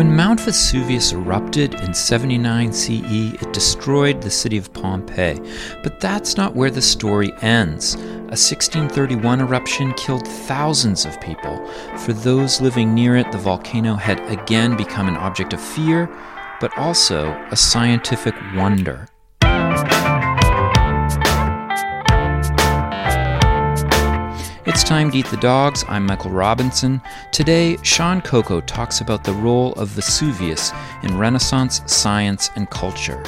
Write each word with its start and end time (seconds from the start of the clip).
When 0.00 0.16
Mount 0.16 0.40
Vesuvius 0.40 1.12
erupted 1.12 1.74
in 1.74 1.92
79 1.92 2.72
CE, 2.72 3.34
it 3.34 3.52
destroyed 3.52 4.22
the 4.22 4.30
city 4.30 4.56
of 4.56 4.72
Pompeii. 4.72 5.38
But 5.82 6.00
that's 6.00 6.38
not 6.38 6.56
where 6.56 6.70
the 6.70 6.80
story 6.80 7.30
ends. 7.42 7.96
A 7.96 8.32
1631 8.32 9.42
eruption 9.42 9.92
killed 9.98 10.26
thousands 10.26 11.04
of 11.04 11.20
people. 11.20 11.62
For 11.98 12.14
those 12.14 12.62
living 12.62 12.94
near 12.94 13.16
it, 13.16 13.30
the 13.30 13.36
volcano 13.36 13.94
had 13.94 14.20
again 14.32 14.74
become 14.74 15.06
an 15.06 15.18
object 15.18 15.52
of 15.52 15.60
fear, 15.60 16.08
but 16.62 16.72
also 16.78 17.32
a 17.50 17.56
scientific 17.56 18.34
wonder. 18.56 19.06
It's 24.70 24.84
time 24.84 25.10
to 25.10 25.18
eat 25.18 25.26
the 25.26 25.36
dogs. 25.36 25.84
I'm 25.88 26.06
Michael 26.06 26.30
Robinson. 26.30 27.02
Today, 27.32 27.76
Sean 27.82 28.20
Cocco 28.20 28.60
talks 28.60 29.00
about 29.00 29.24
the 29.24 29.32
role 29.32 29.72
of 29.72 29.88
Vesuvius 29.88 30.70
in 31.02 31.18
Renaissance 31.18 31.82
science 31.92 32.52
and 32.54 32.70
culture. 32.70 33.20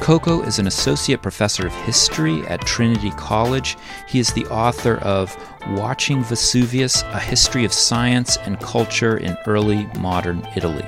Cocco 0.00 0.42
is 0.42 0.58
an 0.58 0.66
associate 0.66 1.22
professor 1.22 1.64
of 1.64 1.72
history 1.84 2.44
at 2.48 2.62
Trinity 2.62 3.10
College. 3.12 3.76
He 4.08 4.18
is 4.18 4.32
the 4.32 4.44
author 4.46 4.96
of 4.96 5.36
Watching 5.76 6.24
Vesuvius 6.24 7.02
A 7.02 7.20
History 7.20 7.64
of 7.64 7.72
Science 7.72 8.36
and 8.38 8.58
Culture 8.58 9.16
in 9.16 9.38
Early 9.46 9.86
Modern 10.00 10.44
Italy. 10.56 10.84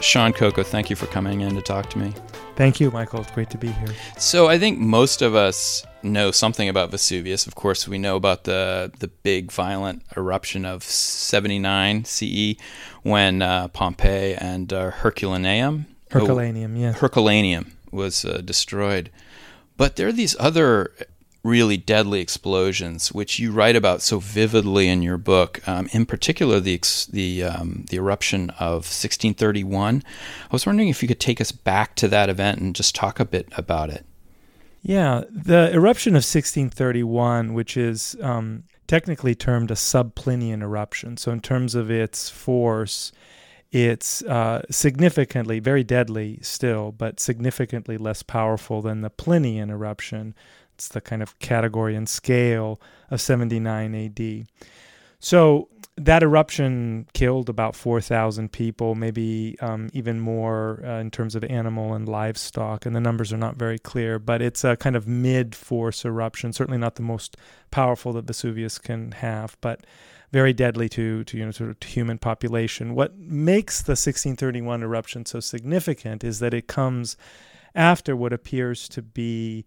Sean 0.00 0.32
Cocco, 0.32 0.62
thank 0.62 0.88
you 0.88 0.96
for 0.96 1.04
coming 1.08 1.42
in 1.42 1.54
to 1.54 1.60
talk 1.60 1.90
to 1.90 1.98
me. 1.98 2.14
Thank 2.56 2.80
you, 2.80 2.90
Michael. 2.90 3.20
It's 3.20 3.30
great 3.30 3.50
to 3.50 3.58
be 3.58 3.68
here. 3.68 3.94
So, 4.16 4.48
I 4.48 4.58
think 4.58 4.78
most 4.78 5.20
of 5.20 5.34
us 5.34 5.84
know 6.02 6.30
something 6.30 6.68
about 6.68 6.90
Vesuvius. 6.90 7.46
Of 7.46 7.54
course, 7.54 7.86
we 7.88 7.98
know 7.98 8.16
about 8.16 8.44
the 8.44 8.92
the 8.98 9.08
big 9.08 9.52
violent 9.52 10.02
eruption 10.16 10.64
of 10.64 10.82
79 10.82 12.04
CE 12.04 12.54
when 13.02 13.42
uh, 13.42 13.68
Pompeii 13.68 14.34
and 14.34 14.72
uh, 14.72 14.90
Herculaneum, 14.90 15.86
Herculaneum, 16.10 16.76
yes. 16.76 16.98
Herculaneum 16.98 17.72
was 17.90 18.24
uh, 18.24 18.40
destroyed. 18.44 19.10
But 19.76 19.96
there 19.96 20.08
are 20.08 20.12
these 20.12 20.36
other 20.38 20.92
really 21.44 21.76
deadly 21.76 22.20
explosions, 22.20 23.12
which 23.12 23.38
you 23.38 23.50
write 23.50 23.74
about 23.74 24.00
so 24.00 24.20
vividly 24.20 24.88
in 24.88 25.02
your 25.02 25.18
book. 25.18 25.66
Um, 25.66 25.88
in 25.92 26.06
particular, 26.06 26.60
the 26.60 26.80
the 27.10 27.42
um, 27.44 27.84
the 27.90 27.96
eruption 27.96 28.50
of 28.50 28.86
1631. 28.86 30.02
I 30.06 30.48
was 30.50 30.66
wondering 30.66 30.88
if 30.88 31.02
you 31.02 31.08
could 31.08 31.20
take 31.20 31.40
us 31.40 31.52
back 31.52 31.94
to 31.96 32.08
that 32.08 32.28
event 32.28 32.60
and 32.60 32.74
just 32.74 32.94
talk 32.94 33.18
a 33.18 33.24
bit 33.24 33.48
about 33.56 33.90
it. 33.90 34.04
Yeah, 34.82 35.22
the 35.30 35.72
eruption 35.72 36.12
of 36.12 36.24
1631, 36.24 37.54
which 37.54 37.76
is 37.76 38.16
um, 38.20 38.64
technically 38.88 39.34
termed 39.34 39.70
a 39.70 39.74
subplinian 39.74 40.60
eruption. 40.60 41.16
So, 41.16 41.30
in 41.30 41.40
terms 41.40 41.76
of 41.76 41.88
its 41.90 42.28
force, 42.28 43.12
it's 43.70 44.22
uh, 44.24 44.62
significantly, 44.70 45.60
very 45.60 45.84
deadly 45.84 46.40
still, 46.42 46.90
but 46.90 47.20
significantly 47.20 47.96
less 47.96 48.24
powerful 48.24 48.82
than 48.82 49.00
the 49.00 49.10
Plinian 49.10 49.70
eruption, 49.70 50.34
it's 50.74 50.88
the 50.88 51.00
kind 51.00 51.22
of 51.22 51.38
category 51.38 51.94
and 51.94 52.08
scale 52.08 52.80
of 53.08 53.20
79 53.20 53.94
AD. 53.94 54.46
So 55.20 55.68
that 56.04 56.22
eruption 56.22 57.06
killed 57.12 57.48
about 57.48 57.76
4,000 57.76 58.50
people, 58.50 58.94
maybe 58.94 59.56
um, 59.60 59.88
even 59.92 60.20
more 60.20 60.82
uh, 60.84 60.98
in 60.98 61.10
terms 61.10 61.34
of 61.34 61.44
animal 61.44 61.94
and 61.94 62.08
livestock, 62.08 62.86
and 62.86 62.94
the 62.94 63.00
numbers 63.00 63.32
are 63.32 63.38
not 63.38 63.56
very 63.56 63.78
clear, 63.78 64.18
but 64.18 64.42
it's 64.42 64.64
a 64.64 64.76
kind 64.76 64.96
of 64.96 65.06
mid 65.06 65.54
force 65.54 66.04
eruption, 66.04 66.52
certainly 66.52 66.78
not 66.78 66.96
the 66.96 67.02
most 67.02 67.36
powerful 67.70 68.12
that 68.14 68.24
Vesuvius 68.24 68.78
can 68.78 69.12
have, 69.12 69.56
but 69.60 69.86
very 70.32 70.52
deadly 70.52 70.88
to, 70.88 71.24
to 71.24 71.36
you 71.36 71.44
know 71.44 71.50
sort 71.50 71.70
of 71.70 71.82
human 71.88 72.18
population. 72.18 72.94
What 72.94 73.16
makes 73.18 73.82
the 73.82 73.92
1631 73.92 74.82
eruption 74.82 75.26
so 75.26 75.40
significant 75.40 76.24
is 76.24 76.38
that 76.40 76.54
it 76.54 76.66
comes 76.66 77.16
after 77.74 78.16
what 78.16 78.32
appears 78.32 78.88
to 78.90 79.02
be 79.02 79.64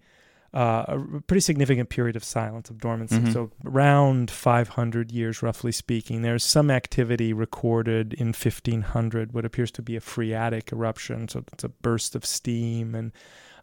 uh, 0.56 0.86
a 0.88 1.22
pretty 1.28 1.42
significant 1.42 1.90
period 1.90 2.16
of 2.16 2.24
silence, 2.24 2.70
of 2.70 2.80
dormancy. 2.80 3.18
Mm-hmm. 3.18 3.32
So, 3.32 3.52
around 3.66 4.32
500 4.32 5.12
years, 5.12 5.44
roughly 5.44 5.74
speaking. 5.74 6.22
There's 6.22 6.46
some 6.46 6.72
activity 6.72 7.34
recorded 7.34 8.14
in 8.14 8.28
1500, 8.28 9.34
what 9.34 9.44
appears 9.44 9.70
to 9.72 9.82
be 9.82 9.98
a 9.98 10.00
phreatic 10.00 10.72
eruption. 10.72 11.28
So, 11.28 11.44
it's 11.52 11.66
a 11.66 11.70
burst 11.70 12.16
of 12.16 12.26
steam, 12.26 12.96
and 12.96 13.12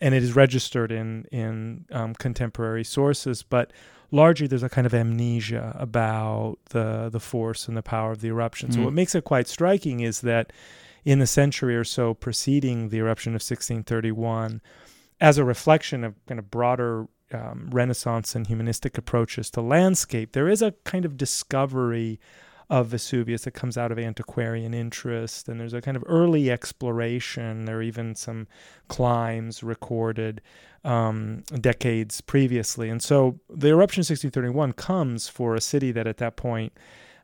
and 0.03 0.14
it 0.14 0.22
is 0.22 0.36
registered 0.36 0.92
in 0.92 1.25
in 1.32 1.86
um, 1.92 2.14
contemporary 2.14 2.84
sources, 2.84 3.42
but 3.42 3.72
largely 4.10 4.47
there's 4.47 4.62
a 4.62 4.69
kind 4.69 4.86
of 4.86 4.92
amnesia 4.92 5.74
about 5.78 6.59
the 6.70 7.09
the 7.10 7.20
force 7.20 7.69
and 7.69 7.76
the 7.76 7.82
power 7.82 8.12
of 8.12 8.20
the 8.20 8.28
eruption. 8.28 8.69
Mm-hmm. 8.69 8.80
So, 8.80 8.84
what 8.84 8.92
makes 8.92 9.14
it 9.14 9.24
quite 9.24 9.48
striking 9.48 10.00
is 10.00 10.20
that 10.20 10.53
in 11.04 11.20
the 11.20 11.26
century 11.26 11.74
or 11.74 11.84
so 11.84 12.12
preceding 12.14 12.91
the 12.91 12.98
eruption 12.98 13.30
of 13.30 13.41
1631 13.41 14.60
as 15.22 15.38
a 15.38 15.44
reflection 15.44 16.03
of 16.03 16.15
kind 16.27 16.41
of 16.41 16.50
broader 16.50 17.06
um, 17.33 17.71
Renaissance 17.71 18.34
and 18.34 18.44
humanistic 18.44 18.99
approaches 18.99 19.50
to 19.50 19.60
landscape, 19.60 20.33
there 20.33 20.49
is 20.49 20.60
a 20.60 20.72
kind 20.84 21.05
of 21.05 21.16
discovery 21.16 22.19
of 22.69 22.88
Vesuvius 22.88 23.44
that 23.44 23.53
comes 23.53 23.78
out 23.78 23.93
of 23.93 24.00
antiquarian 24.00 24.75
interest, 24.75 25.49
and 25.49 25.60
there's 25.60 25.75
a 25.75 25.81
kind 25.81 25.97
of 25.97 26.03
early 26.09 26.50
exploration. 26.50 27.66
There 27.66 27.78
are 27.78 27.83
even 27.83 28.16
some 28.16 28.49
climbs 28.88 29.62
recorded 29.62 30.43
um, 30.83 31.44
decades 31.60 32.21
previously, 32.21 32.91
and 32.91 33.00
so 33.00 33.39
the 33.49 33.69
eruption 33.69 34.00
of 34.00 34.10
1631 34.10 34.72
comes 34.72 35.28
for 35.28 35.54
a 35.54 35.60
city 35.60 35.93
that 35.93 36.09
at 36.09 36.16
that 36.16 36.34
point 36.34 36.72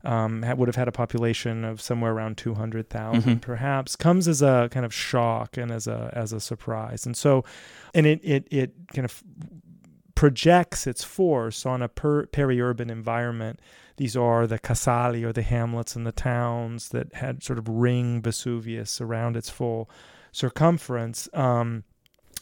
um, 0.05 0.45
would 0.57 0.69
have 0.69 0.77
had 0.77 0.89
a 0.89 0.93
population 0.93 1.65
of 1.65 1.81
somewhere 1.81 2.13
around 2.13 2.39
200,000 2.39 3.21
mm-hmm. 3.21 3.39
perhaps 3.39 3.97
comes 3.97 4.29
as 4.29 4.43
a 4.43 4.69
kind 4.71 4.87
of 4.87 4.95
shock 4.95 5.57
and 5.57 5.71
as 5.71 5.87
a 5.87 6.11
as 6.15 6.33
a 6.33 6.41
surprise. 6.41 7.07
And 7.07 7.17
so 7.17 7.45
and 7.95 8.07
it 8.07 8.21
it 8.23 8.47
it 8.51 8.73
kind 8.93 9.05
of 9.05 9.23
projects 10.15 10.87
its 10.87 11.05
force 11.05 11.65
on 11.65 11.81
a 11.81 11.89
per, 11.89 12.27
peri-urban 12.27 12.91
environment. 12.91 13.61
These 13.99 14.17
are 14.17 14.47
the 14.47 14.59
casali 14.59 15.25
or 15.25 15.33
the 15.33 15.43
hamlets 15.43 15.95
and 15.95 16.07
the 16.07 16.13
towns 16.13 16.89
that 16.89 17.15
had 17.15 17.43
sort 17.43 17.59
of 17.59 17.69
ring 17.69 18.21
Vesuvius 18.21 19.01
around 19.01 19.37
its 19.37 19.49
full 19.49 19.89
circumference. 20.33 21.29
Um, 21.35 21.85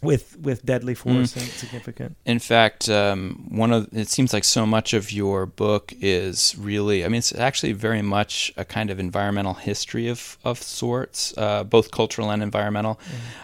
with 0.03 0.39
with 0.39 0.65
deadly 0.65 0.95
mm. 0.95 0.99
force 0.99 1.35
mm. 1.35 1.43
and 1.43 1.51
significant. 1.51 2.17
In 2.25 2.39
fact, 2.39 2.89
um, 2.89 3.47
one 3.49 3.73
of 3.73 3.89
it 3.93 4.09
seems 4.09 4.33
like 4.33 4.45
so 4.45 4.67
much 4.67 4.93
of 4.93 5.13
your 5.13 5.47
book 5.47 5.93
is 6.01 6.55
really, 6.59 7.05
I 7.05 7.09
mean, 7.09 7.19
it's 7.19 7.35
actually 7.35 7.73
very 7.73 8.03
much 8.03 8.53
a 8.57 8.65
kind 8.65 8.91
of 8.91 8.99
environmental 8.99 9.55
history 9.55 10.09
of 10.09 10.39
of 10.45 10.63
sorts, 10.63 11.37
uh, 11.37 11.65
both 11.65 11.91
cultural 11.91 12.31
and 12.31 12.43
environmental, 12.43 13.01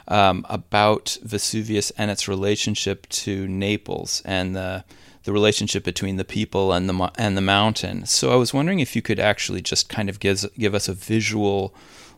mm. 0.09 0.13
um, 0.13 0.47
about 0.49 1.19
Vesuvius 1.23 1.91
and 1.99 2.11
its 2.11 2.29
relationship 2.29 3.09
to 3.09 3.49
Naples 3.49 4.23
and 4.25 4.55
the 4.55 4.85
the 5.25 5.33
relationship 5.33 5.85
between 5.85 6.17
the 6.17 6.25
people 6.25 6.73
and 6.73 6.89
the 6.89 7.11
and 7.17 7.37
the 7.37 7.43
mountain. 7.43 8.07
So 8.07 8.33
I 8.33 8.37
was 8.37 8.53
wondering 8.53 8.81
if 8.81 8.97
you 8.97 9.03
could 9.03 9.21
actually 9.21 9.63
just 9.63 9.89
kind 9.89 10.09
of 10.09 10.21
give 10.21 10.45
give 10.59 10.75
us 10.75 10.89
a 10.89 10.95
visual 10.95 11.75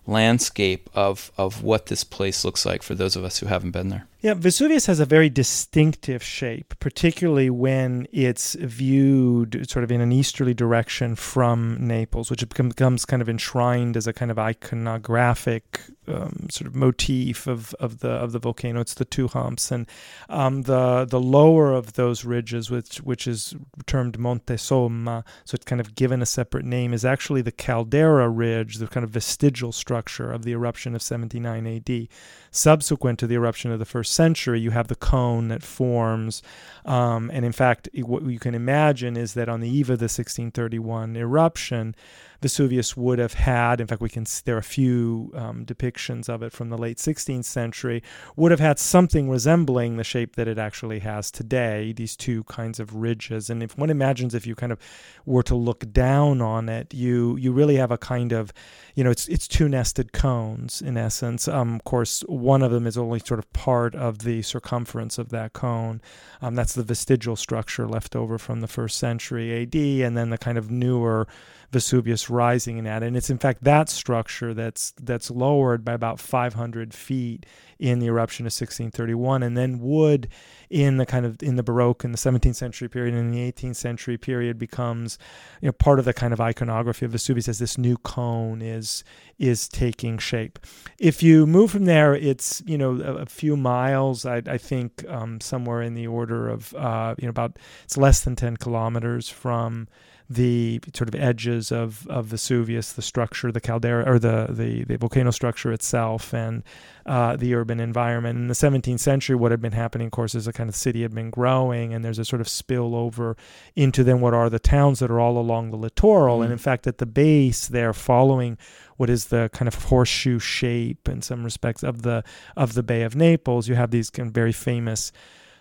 landscape 0.07 0.91
of 0.95 1.31
of 1.37 1.63
what 1.63 1.87
this 1.87 2.05
place 2.05 2.45
looks 2.45 2.67
like 2.67 2.83
for 2.83 2.95
those 2.95 3.17
of 3.17 3.25
us 3.25 3.39
who 3.39 3.47
haven't 3.47 3.71
been 3.73 3.89
there. 3.89 4.07
Yeah, 4.25 4.33
Vesuvius 4.33 4.87
has 4.87 5.01
a 5.01 5.05
very 5.05 5.29
distinctive 5.29 6.23
shape, 6.23 6.73
particularly 6.81 7.51
when 7.51 8.09
it's 8.11 8.55
viewed 8.55 9.69
sort 9.69 9.85
of 9.85 9.93
in 9.93 10.01
an 10.01 10.13
easterly 10.13 10.55
direction 10.55 11.15
from 11.15 11.77
Naples, 11.87 12.31
which 12.31 12.49
becomes 12.49 13.05
kind 13.05 13.21
of 13.21 13.29
enshrined 13.29 13.99
as 13.99 14.07
a 14.07 14.15
kind 14.15 14.31
of 14.31 14.39
iconographic 14.39 15.63
um, 16.07 16.49
sort 16.51 16.67
of 16.67 16.75
motif 16.75 17.47
of, 17.47 17.75
of 17.75 18.01
the 18.01 18.09
of 18.09 18.33
the 18.33 18.39
volcano. 18.39 18.81
It's 18.81 18.95
the 18.95 19.05
two 19.05 19.29
humps, 19.29 19.71
and 19.71 19.87
um, 20.29 20.63
the 20.63 21.05
the 21.05 21.21
lower 21.21 21.73
of 21.73 21.93
those 21.95 22.25
ridges, 22.25 22.71
which 22.71 22.99
which 22.99 23.27
is 23.27 23.55
termed 23.87 24.19
Monte 24.19 24.55
Somma, 24.55 25.25
so 25.45 25.55
it's 25.55 25.65
kind 25.65 25.81
of 25.81 25.95
given 25.95 26.23
a 26.23 26.27
separate 26.27 26.65
name, 26.65 26.95
is 26.95 27.05
actually 27.05 27.43
the 27.43 27.53
caldera 27.53 28.29
ridge, 28.29 28.77
the 28.77 28.87
kind 28.87 29.05
of 29.05 29.11
vestigial 29.11 29.73
structure 29.73 30.33
of 30.33 30.45
the 30.45 30.53
eruption 30.53 30.95
of 30.95 31.03
79 31.03 31.67
A.D. 31.67 32.09
Subsequent 32.51 33.19
to 33.19 33.27
the 33.27 33.35
eruption 33.35 33.71
of 33.71 33.79
the 33.79 33.85
first 33.85 34.14
century, 34.15 34.61
you 34.61 34.71
have 34.71 34.89
the 34.89 34.95
cone 34.95 35.49
that 35.49 35.63
forms. 35.63 36.43
Um, 36.85 37.31
and 37.33 37.45
in 37.45 37.53
fact, 37.53 37.89
what 37.95 38.23
you 38.25 38.39
can 38.39 38.55
imagine 38.55 39.17
is 39.17 39.35
that 39.35 39.49
on 39.49 39.61
the 39.61 39.69
eve 39.69 39.91
of 39.91 39.99
the 39.99 40.05
1631 40.05 41.17
eruption, 41.17 41.95
Vesuvius 42.43 42.97
would 42.97 43.19
have 43.19 43.35
had, 43.35 43.81
in 43.81 43.87
fact, 43.87 44.01
we 44.01 44.09
can 44.09 44.25
there 44.45 44.57
are 44.57 44.59
a 44.59 44.63
few 44.63 45.31
um, 45.35 45.65
depictions 45.65 46.29
of 46.29 46.43
it 46.43 46.53
from 46.53 46.71
the 46.71 46.79
late 46.79 46.99
16th 46.99 47.45
century, 47.45 48.03
would 48.37 48.51
have 48.51 48.61
had 48.61 48.79
something 48.79 49.29
resembling 49.29 49.97
the 49.97 50.05
shape 50.05 50.37
that 50.37 50.49
it 50.49 50.59
actually 50.59 51.01
has 51.01 51.31
today. 51.31 51.93
These 51.93 52.17
two 52.17 52.45
kinds 52.45 52.81
of 52.81 52.95
ridges, 52.95 53.51
and 53.51 53.63
if 53.63 53.77
one 53.77 53.91
imagines 53.91 54.35
if 54.35 54.47
you 54.47 54.55
kind 54.55 54.73
of 54.73 54.79
were 55.25 55.43
to 55.45 55.55
look 55.55 55.93
down 55.93 56.41
on 56.41 56.69
it, 56.69 56.93
you 56.95 57.37
you 57.37 57.53
really 57.53 57.77
have 57.77 57.91
a 57.91 57.99
kind 57.99 58.33
of, 58.33 58.53
you 58.95 59.05
know, 59.05 59.11
it's 59.11 59.29
it's 59.29 59.49
two 59.49 59.69
nested 59.69 60.13
cones 60.13 60.83
in 60.83 60.97
essence. 60.97 61.49
Um, 61.49 61.77
of 61.77 61.85
course, 61.85 62.23
one 62.29 62.63
of 62.63 62.71
them 62.71 62.87
is 62.87 62.99
only 62.99 63.21
sort 63.21 63.39
of 63.39 63.53
part 63.53 63.95
of 63.95 64.19
the 64.21 64.43
circumference 64.43 65.19
of 65.19 65.31
that 65.31 65.53
cone. 65.53 66.01
Um, 66.43 66.55
that's 66.55 66.75
the 66.75 66.83
vestigial 66.83 67.37
structure 67.37 67.87
left 67.87 68.15
over 68.17 68.39
from 68.39 68.61
the 68.61 68.69
first 68.69 68.99
century 68.99 69.63
AD, 69.63 69.75
and 69.75 70.17
then 70.17 70.31
the 70.31 70.39
kind 70.39 70.59
of 70.59 70.71
newer 70.71 71.27
Vesuvius 71.75 72.31
rising 72.31 72.79
in 72.79 72.85
that. 72.85 73.03
And 73.03 73.17
it's 73.17 73.31
in 73.31 73.39
fact 73.39 73.65
that 73.65 73.89
structure 73.89 74.55
that's 74.55 74.95
that's 75.03 75.29
lowered 75.29 75.85
by 75.85 75.93
about 75.93 76.21
500 76.21 76.95
feet 76.95 77.45
in 77.81 77.99
the 77.99 78.07
eruption 78.07 78.45
of 78.45 78.53
1631, 78.53 79.43
and 79.43 79.57
then 79.57 79.81
wood 79.81 80.29
in 80.71 80.97
the 80.97 81.05
kind 81.05 81.27
of 81.27 81.43
in 81.43 81.57
the 81.57 81.65
Baroque 81.65 82.05
in 82.05 82.13
the 82.13 82.19
17th 82.19 82.55
century 82.55 82.89
period 82.89 83.13
and 83.13 83.27
in 83.27 83.31
the 83.33 83.53
18th 83.53 83.75
century 83.75 84.17
period 84.17 84.57
becomes 84.57 85.19
you 85.61 85.67
know 85.67 85.73
part 85.73 85.99
of 85.99 86.05
the 86.05 86.13
kind 86.13 86.33
of 86.33 86.41
iconography 86.41 87.05
of 87.05 87.11
Vesuvius 87.11 87.49
as 87.49 87.59
this 87.59 87.77
new 87.77 87.97
cone 87.99 88.63
is 88.63 89.03
is 89.41 89.69
taking 89.69 90.17
shape. 90.17 90.61
If 90.99 91.25
you 91.25 91.45
move 91.45 91.73
from 91.73 91.87
there, 91.87 92.15
it's 92.15 92.63
you 92.65 92.79
know 92.79 92.93
a, 93.01 93.15
a 93.23 93.27
few 93.27 93.57
miles. 93.57 94.25
I, 94.25 94.43
I 94.47 94.59
think 94.59 95.05
um, 95.09 95.41
somewhere 95.41 95.83
in 95.83 95.95
the 95.95 96.07
order 96.07 96.49
of 96.49 96.73
uh, 96.75 97.17
you 97.19 97.27
know 97.27 97.31
about 97.31 97.59
it's 97.83 97.97
less 97.97 98.21
than 98.21 98.37
10 98.37 98.59
kilometers 98.59 99.29
from 99.29 99.89
the 100.29 100.81
sort 100.95 101.09
of 101.09 101.15
edges 101.15 101.71
of, 101.71 102.07
of 102.09 102.27
Vesuvius, 102.27 102.93
the 102.93 103.03
structure, 103.03 103.53
the 103.53 103.61
caldera, 103.61 104.09
or 104.11 104.19
the, 104.19 104.47
the, 104.49 104.85
the 104.85 104.97
volcano 104.97 105.31
structure 105.31 105.71
itself, 105.71 106.33
and 106.33 106.63
uh, 107.05 107.37
the 107.37 107.55
urban 107.55 107.79
environment. 107.79 108.39
In 108.39 108.47
the 108.47 108.55
17th 108.55 109.01
century, 109.01 109.37
what 109.37 109.51
had 109.51 109.61
been 109.61 109.73
happening, 109.73 110.07
of 110.07 110.13
course, 110.13 110.35
is 110.35 110.47
a 110.47 110.53
kind 110.53 110.71
of 110.71 110.75
city 110.75 111.03
had 111.03 111.15
been 111.15 111.29
growing, 111.29 111.93
and 111.93 112.03
there's 112.03 112.19
a 112.19 112.25
sort 112.25 112.41
of 112.41 112.47
spillover 112.47 113.37
into 113.77 114.03
then 114.03 114.21
what 114.21 114.33
are 114.33 114.49
the 114.49 114.59
towns 114.59 115.01
that 115.01 115.11
are 115.11 115.21
all 115.21 115.37
along 115.37 115.71
the 115.71 115.77
littoral. 115.77 116.39
Mm. 116.39 116.45
And 116.45 116.53
in 116.53 116.59
fact, 116.59 116.87
at 116.87 116.99
the 116.99 117.07
base, 117.07 117.69
they're 117.69 117.93
following 117.93 118.57
what 118.97 119.11
is 119.11 119.27
the 119.27 119.51
kind 119.53 119.69
of 119.69 119.75
horseshoe 119.75 120.39
shape 120.39 121.09
in 121.09 121.21
some 121.21 121.45
respects 121.45 121.83
of 121.83 122.03
the 122.03 122.25
of 122.57 122.75
the 122.75 122.83
Bay 122.83 123.03
of 123.03 123.15
Naples. 123.15 123.69
You 123.69 123.75
have 123.75 123.91
these 123.91 124.09
kind 124.09 124.29
of 124.29 124.35
very 124.35 124.53
famous 124.53 125.13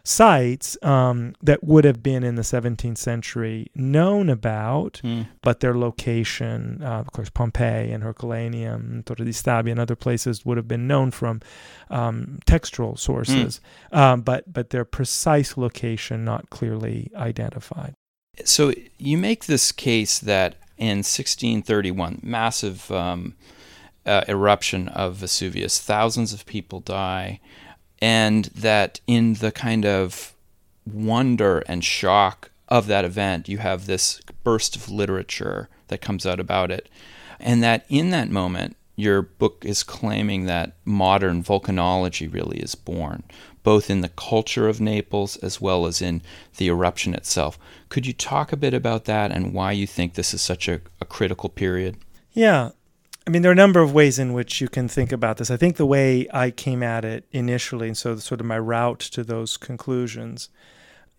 sites 0.06 0.78
um, 0.82 1.34
that 1.42 1.64
would 1.64 1.86
have 1.86 2.04
been 2.04 2.24
in 2.24 2.36
the 2.36 2.42
17th 2.42 2.98
century 2.98 3.72
known 3.74 4.30
about, 4.30 5.00
mm. 5.04 5.28
but 5.42 5.62
their 5.62 5.78
location, 5.78 6.82
uh, 6.84 7.00
of 7.00 7.12
course, 7.14 7.30
Pompeii 7.30 7.92
and 7.92 8.04
Herculaneum, 8.04 9.04
Torre 9.06 9.26
di 9.26 9.32
Stabia, 9.32 9.72
and 9.72 9.80
other 9.80 9.96
places 9.96 10.46
would 10.46 10.58
have 10.58 10.68
been 10.68 10.88
known 10.88 11.12
from 11.12 11.42
um, 11.90 12.40
textual 12.46 12.98
sources, 12.98 13.62
mm. 13.92 13.98
um, 13.98 14.22
but 14.22 14.52
but 14.52 14.72
their 14.72 14.86
precise 14.86 15.56
location 15.58 16.26
not 16.26 16.50
clearly 16.50 17.10
identified. 17.16 17.94
So 18.44 18.74
you 18.98 19.18
make 19.18 19.46
this 19.46 19.72
case 19.72 20.20
that 20.20 20.56
in 20.78 20.98
1631, 20.98 22.20
massive 22.24 22.92
um, 22.92 23.36
uh, 24.06 24.24
eruption 24.28 24.90
of 24.90 25.16
Vesuvius, 25.16 25.80
thousands 25.80 26.34
of 26.34 26.46
people 26.46 26.82
die 26.82 27.40
and 28.04 28.46
that 28.48 29.00
in 29.08 29.36
the 29.36 29.50
kind 29.50 29.86
of 29.86 30.34
wonder 30.86 31.64
and 31.68 31.86
shock 31.86 32.52
of 32.68 32.88
that 32.88 33.06
event, 33.06 33.48
you 33.48 33.60
have 33.60 33.86
this 33.86 34.20
burst 34.44 34.76
of 34.76 34.90
literature 34.90 35.70
that 35.88 36.02
comes 36.02 36.26
out 36.26 36.38
about 36.38 36.70
it. 36.70 36.90
And 37.40 37.64
that 37.64 37.86
in 37.88 38.10
that 38.10 38.30
moment, 38.30 38.76
your 38.98 39.22
book 39.22 39.64
is 39.64 39.84
claiming 39.84 40.48
that 40.48 40.74
modern 40.84 41.46
volcanology 41.46 42.32
really 42.32 42.58
is 42.58 42.76
born, 42.76 43.24
both 43.64 43.90
in 43.90 44.02
the 44.02 44.10
culture 44.10 44.68
of 44.68 44.82
Naples 44.82 45.38
as 45.38 45.62
well 45.62 45.86
as 45.86 46.02
in 46.02 46.22
the 46.58 46.68
eruption 46.68 47.14
itself. 47.14 47.58
Could 47.88 48.06
you 48.06 48.12
talk 48.12 48.52
a 48.52 48.58
bit 48.58 48.74
about 48.74 49.06
that 49.06 49.32
and 49.32 49.54
why 49.54 49.72
you 49.72 49.88
think 49.88 50.16
this 50.16 50.34
is 50.34 50.42
such 50.42 50.68
a, 50.68 50.82
a 51.00 51.06
critical 51.06 51.48
period? 51.48 51.96
Yeah. 52.34 52.72
I 53.26 53.30
mean, 53.30 53.42
there 53.42 53.52
are 53.52 53.54
a 53.54 53.56
number 53.56 53.82
of 53.82 53.94
ways 53.94 54.20
in 54.20 54.34
which 54.34 54.60
you 54.60 54.68
can 54.68 54.88
think 54.88 55.12
about 55.12 55.38
this. 55.38 55.50
I 55.50 55.56
think 55.56 55.78
the 55.78 55.86
way 55.86 56.28
I 56.34 56.52
came 56.52 56.84
at 56.84 57.06
it 57.06 57.26
initially, 57.32 57.88
and 57.88 57.98
so 57.98 58.18
sort 58.18 58.42
of 58.42 58.46
my 58.46 58.60
route 58.60 59.00
to 59.00 59.24
those 59.24 59.56
conclusions, 59.56 60.50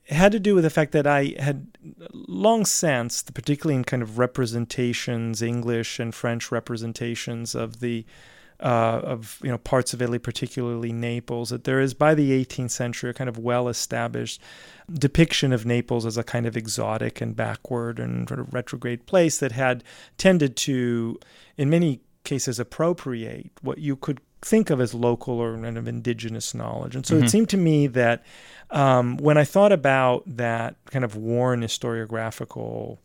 had 0.09 0.33
to 0.33 0.41
do 0.41 0.55
with 0.55 0.65
the 0.65 0.71
fact 0.71 0.93
that 0.93 1.07
I 1.07 1.35
had 1.39 1.79
long 2.13 2.67
sensed, 2.67 3.33
particularly 3.33 3.77
in 3.77 3.85
kind 3.85 4.03
of 4.03 4.19
representations, 4.19 5.41
English 5.41 5.99
and 5.99 6.15
French 6.15 6.53
representations 6.53 7.55
of 7.55 7.81
the 7.81 8.05
uh, 8.61 9.01
of 9.03 9.41
you 9.43 9.51
know 9.51 9.59
parts 9.59 9.95
of 9.95 10.03
Italy, 10.03 10.19
particularly 10.19 10.93
Naples, 10.93 11.51
that 11.51 11.65
there 11.65 11.81
is 11.81 11.95
by 11.95 12.15
the 12.15 12.45
18th 12.45 12.71
century 12.71 13.11
a 13.11 13.15
kind 13.15 13.29
of 13.29 13.39
well-established 13.39 14.41
depiction 14.93 15.53
of 15.53 15.65
Naples 15.65 16.05
as 16.07 16.17
a 16.17 16.23
kind 16.23 16.47
of 16.47 16.57
exotic 16.57 17.21
and 17.21 17.35
backward 17.35 17.99
and 17.99 18.29
sort 18.29 18.41
of 18.41 18.53
retrograde 18.53 19.07
place 19.07 19.39
that 19.39 19.53
had 19.53 19.83
tended 20.19 20.57
to, 20.57 21.19
in 21.57 21.71
many 21.71 22.01
cases, 22.25 22.59
appropriate 22.59 23.51
what 23.63 23.79
you 23.79 23.97
could 23.97 24.21
think 24.43 24.71
of 24.71 24.81
as 24.81 24.93
local 24.93 25.39
or 25.39 25.57
kind 25.59 25.79
of 25.79 25.89
indigenous 25.89 26.55
knowledge. 26.55 26.95
And 26.95 27.07
so 27.07 27.15
mm-hmm. 27.15 27.25
it 27.25 27.31
seemed 27.31 27.49
to 27.51 27.57
me 27.57 27.87
that 27.89 28.25
um, 28.71 29.17
when 29.17 29.39
I 29.39 29.45
thought 29.45 29.73
about 29.73 30.23
that 30.27 30.77
kind 30.87 31.05
of 31.05 31.17
worn 31.17 31.63
historiographical 31.63 32.99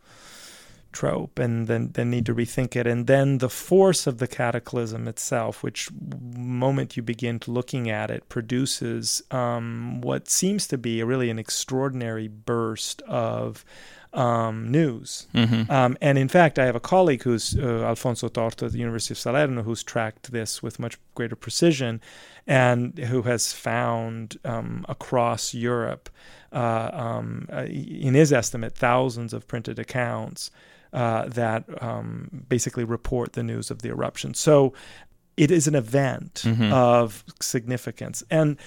trope 0.92 1.40
and 1.40 1.68
then, 1.68 1.92
then 1.94 2.10
need 2.10 2.26
to 2.26 2.36
rethink 2.36 2.76
it. 2.76 2.88
And 2.88 3.08
then 3.08 3.40
the 3.40 3.50
force 3.50 4.08
of 4.08 4.18
the 4.18 4.28
cataclysm 4.28 5.08
itself, 5.08 5.64
which 5.64 5.90
moment 6.36 6.98
you 6.98 7.04
begin 7.04 7.40
looking 7.48 7.90
at 7.90 8.12
it, 8.12 8.30
produces 8.30 9.22
um, 9.32 10.02
what 10.02 10.30
seems 10.30 10.68
to 10.68 10.78
be 10.78 11.00
a 11.00 11.06
really 11.06 11.30
an 11.30 11.40
extraordinary 11.40 12.28
burst 12.28 13.02
of 13.04 13.66
um, 14.14 14.72
news. 14.72 15.28
Mm-hmm. 15.34 15.72
Um, 15.72 15.98
and 16.02 16.18
in 16.18 16.28
fact, 16.28 16.58
I 16.58 16.66
have 16.66 16.76
a 16.76 16.80
colleague 16.80 17.24
who's 17.24 17.58
uh, 17.58 17.84
Alfonso 17.84 18.28
Tortora 18.28 18.64
at 18.64 18.72
the 18.72 18.80
University 18.80 19.14
of 19.14 19.20
Salerno 19.20 19.64
who's 19.64 19.84
tracked 19.84 20.32
this 20.32 20.64
with 20.64 20.80
much 20.80 20.98
greater 21.16 21.36
precision 21.36 22.02
and 22.48 22.98
who 22.98 23.24
has 23.24 23.54
found 23.54 24.38
um, 24.44 24.86
across 24.90 25.54
Europe, 25.54 26.10
uh, 26.52 26.90
um, 26.92 27.48
uh, 27.54 27.66
in 27.66 28.16
his 28.16 28.34
estimate, 28.34 28.76
thousands 28.76 29.34
of 29.34 29.48
printed 29.48 29.78
accounts 29.78 30.50
uh, 30.94 31.28
that 31.28 31.64
um, 31.84 32.46
basically 32.50 32.84
report 32.84 33.34
the 33.34 33.44
news 33.44 33.72
of 33.72 33.82
the 33.82 33.90
eruption. 33.90 34.34
So 34.34 34.74
it 35.38 35.52
is 35.52 35.68
an 35.68 35.76
event 35.76 36.42
mm-hmm. 36.46 36.74
of 36.74 37.24
significance. 37.40 38.24
And 38.30 38.58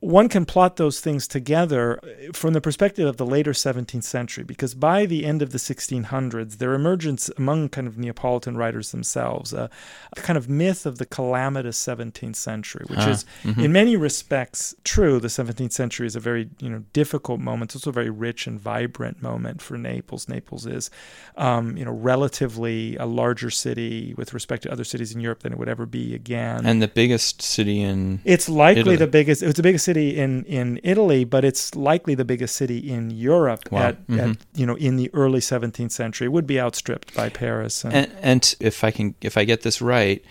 one 0.00 0.28
can 0.28 0.44
plot 0.44 0.76
those 0.76 1.00
things 1.00 1.26
together 1.26 1.98
uh, 2.02 2.32
from 2.32 2.52
the 2.52 2.60
perspective 2.60 3.06
of 3.06 3.16
the 3.16 3.26
later 3.26 3.50
17th 3.50 4.04
century, 4.04 4.44
because 4.44 4.74
by 4.74 5.06
the 5.06 5.26
end 5.26 5.42
of 5.42 5.50
the 5.50 5.58
1600s, 5.58 6.58
there 6.58 6.72
emerges 6.74 7.30
among 7.36 7.68
kind 7.70 7.88
of 7.88 7.98
Neapolitan 7.98 8.56
writers 8.56 8.92
themselves 8.92 9.52
a, 9.52 9.68
a 10.16 10.20
kind 10.20 10.36
of 10.36 10.48
myth 10.48 10.86
of 10.86 10.98
the 10.98 11.06
calamitous 11.06 11.84
17th 11.84 12.36
century, 12.36 12.84
which 12.88 13.00
huh. 13.00 13.10
is 13.10 13.24
mm-hmm. 13.42 13.60
in 13.60 13.72
many 13.72 13.96
respects 13.96 14.74
true. 14.84 15.18
The 15.18 15.28
17th 15.28 15.72
century 15.72 16.06
is 16.06 16.14
a 16.14 16.20
very 16.20 16.48
you 16.60 16.70
know 16.70 16.84
difficult 16.92 17.40
moment. 17.40 17.70
It's 17.70 17.76
also 17.76 17.90
a 17.90 17.92
very 17.92 18.10
rich 18.10 18.46
and 18.46 18.60
vibrant 18.60 19.20
moment 19.20 19.60
for 19.60 19.76
Naples. 19.76 20.28
Naples 20.28 20.64
is 20.64 20.90
um, 21.36 21.76
you 21.76 21.84
know 21.84 21.92
relatively 21.92 22.96
a 22.96 23.06
larger 23.06 23.50
city 23.50 24.14
with 24.16 24.32
respect 24.32 24.62
to 24.62 24.70
other 24.72 24.84
cities 24.84 25.12
in 25.12 25.20
Europe 25.20 25.40
than 25.40 25.52
it 25.52 25.58
would 25.58 25.68
ever 25.68 25.86
be 25.86 26.14
again, 26.14 26.64
and 26.64 26.80
the 26.80 26.88
biggest 26.88 27.42
city 27.42 27.82
in 27.82 28.20
it's 28.24 28.48
likely 28.48 28.80
Italy. 28.82 28.96
the 28.96 29.06
biggest. 29.08 29.42
It's 29.42 29.56
the 29.56 29.62
biggest 29.62 29.87
city 29.88 30.18
in 30.18 30.44
in 30.44 30.80
Italy, 30.82 31.24
but 31.24 31.44
it's 31.44 31.74
likely 31.74 32.14
the 32.14 32.24
biggest 32.24 32.54
city 32.56 32.78
in 32.78 33.10
Europe 33.10 33.62
wow. 33.70 33.88
at, 33.88 34.06
mm-hmm. 34.06 34.32
at, 34.32 34.36
you 34.54 34.66
know 34.66 34.76
in 34.76 34.96
the 34.96 35.10
early 35.14 35.40
17th 35.40 35.92
century. 35.92 36.26
It 36.26 36.32
would 36.36 36.46
be 36.46 36.60
outstripped 36.60 37.14
by 37.14 37.28
Paris. 37.30 37.84
And, 37.84 37.94
and, 37.94 38.12
and 38.22 38.56
if 38.60 38.84
I 38.84 38.90
can 38.90 39.14
if 39.22 39.38
I 39.38 39.44
get 39.44 39.62
this 39.62 39.80
right, 39.80 40.22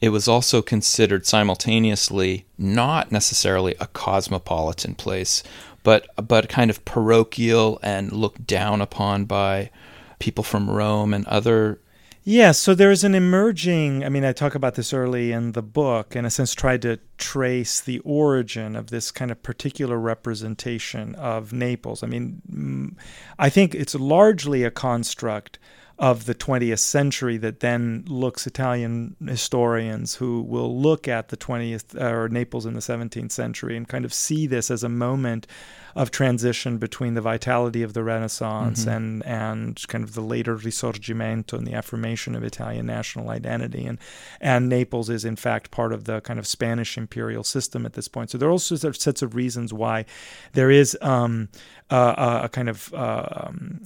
it 0.00 0.08
was 0.08 0.26
also 0.26 0.62
considered 0.62 1.26
simultaneously 1.26 2.46
not 2.56 3.12
necessarily 3.12 3.74
a 3.78 3.86
cosmopolitan 3.88 4.94
place, 4.94 5.42
but 5.82 6.06
but 6.16 6.48
kind 6.48 6.70
of 6.70 6.84
parochial 6.84 7.78
and 7.82 8.12
looked 8.12 8.46
down 8.46 8.80
upon 8.80 9.26
by 9.26 9.70
people 10.18 10.44
from 10.44 10.70
Rome 10.70 11.12
and 11.12 11.26
other 11.26 11.78
yeah, 12.26 12.52
so 12.52 12.74
there's 12.74 13.04
an 13.04 13.14
emerging, 13.14 14.02
I 14.02 14.08
mean, 14.08 14.24
I 14.24 14.32
talk 14.32 14.54
about 14.54 14.76
this 14.76 14.94
early 14.94 15.30
in 15.30 15.52
the 15.52 15.62
book, 15.62 16.16
in 16.16 16.24
a 16.24 16.30
sense, 16.30 16.54
tried 16.54 16.80
to 16.82 16.98
trace 17.18 17.82
the 17.82 17.98
origin 17.98 18.76
of 18.76 18.88
this 18.88 19.10
kind 19.10 19.30
of 19.30 19.42
particular 19.42 19.98
representation 19.98 21.14
of 21.16 21.52
Naples. 21.52 22.02
I 22.02 22.06
mean, 22.06 22.96
I 23.38 23.50
think 23.50 23.74
it's 23.74 23.94
largely 23.94 24.64
a 24.64 24.70
construct 24.70 25.58
of 25.98 26.24
the 26.24 26.34
20th 26.34 26.78
century 26.78 27.36
that 27.36 27.60
then 27.60 28.04
looks 28.08 28.46
Italian 28.46 29.16
historians 29.24 30.14
who 30.14 30.40
will 30.40 30.80
look 30.80 31.06
at 31.06 31.28
the 31.28 31.36
20th 31.36 31.94
uh, 32.00 32.06
or 32.06 32.28
Naples 32.30 32.64
in 32.64 32.72
the 32.72 32.80
17th 32.80 33.32
century 33.32 33.76
and 33.76 33.86
kind 33.86 34.04
of 34.04 34.14
see 34.14 34.46
this 34.46 34.70
as 34.70 34.82
a 34.82 34.88
moment 34.88 35.46
of 35.94 36.10
transition 36.10 36.78
between 36.78 37.14
the 37.14 37.20
vitality 37.20 37.82
of 37.82 37.92
the 37.92 38.02
Renaissance 38.02 38.80
mm-hmm. 38.80 38.90
and 38.90 39.26
and 39.26 39.88
kind 39.88 40.04
of 40.04 40.14
the 40.14 40.20
later 40.20 40.56
Risorgimento 40.56 41.54
and 41.54 41.66
the 41.66 41.74
affirmation 41.74 42.34
of 42.34 42.42
Italian 42.42 42.86
national 42.86 43.30
identity. 43.30 43.86
And 43.86 43.98
and 44.40 44.68
Naples 44.68 45.08
is 45.08 45.24
in 45.24 45.36
fact 45.36 45.70
part 45.70 45.92
of 45.92 46.04
the 46.04 46.20
kind 46.20 46.38
of 46.38 46.46
Spanish 46.46 46.98
imperial 46.98 47.44
system 47.44 47.86
at 47.86 47.92
this 47.92 48.08
point. 48.08 48.30
So 48.30 48.38
there 48.38 48.48
are 48.48 48.52
also 48.52 48.76
sets 48.76 49.22
of 49.22 49.34
reasons 49.34 49.72
why 49.72 50.04
there 50.52 50.70
is 50.70 50.96
um, 51.00 51.48
uh, 51.90 52.40
a 52.44 52.48
kind 52.48 52.68
of 52.68 52.92
uh, 52.94 53.26
um, 53.48 53.80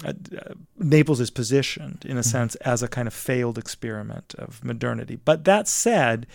Naples 0.79 1.21
is 1.21 1.31
positioned 1.31 2.05
in 2.05 2.17
a 2.17 2.21
mm-hmm. 2.21 2.31
sense 2.31 2.55
as 2.57 2.83
a 2.83 2.89
kind 2.89 3.09
of 3.09 3.15
failed 3.15 3.59
experiment 3.59 4.35
of 4.39 4.65
modernity. 4.65 5.17
But 5.17 5.45
that 5.45 5.69
said 5.69 6.27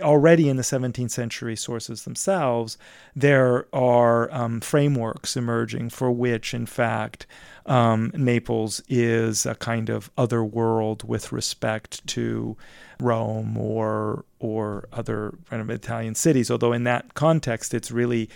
already 0.00 0.48
in 0.48 0.56
the 0.56 0.62
17th 0.62 1.10
century 1.10 1.56
sources 1.56 2.04
themselves, 2.04 2.78
there 3.14 3.66
are 3.72 4.32
um, 4.32 4.60
frameworks 4.60 5.36
emerging 5.36 5.90
for 5.90 6.10
which, 6.10 6.54
in 6.54 6.66
fact, 6.66 7.26
um, 7.66 8.12
Naples 8.14 8.82
is 8.88 9.46
a 9.46 9.54
kind 9.54 9.88
of 9.88 10.10
other 10.16 10.44
world 10.44 11.02
with 11.08 11.32
respect 11.32 12.06
to 12.08 12.56
Rome 13.00 13.56
or 13.58 14.24
or 14.38 14.88
other 14.92 15.34
kind 15.50 15.60
of 15.62 15.70
Italian 15.70 16.14
cities. 16.14 16.50
Although 16.50 16.72
in 16.72 16.84
that 16.84 17.14
context, 17.14 17.74
it's 17.74 17.90
really 17.90 18.28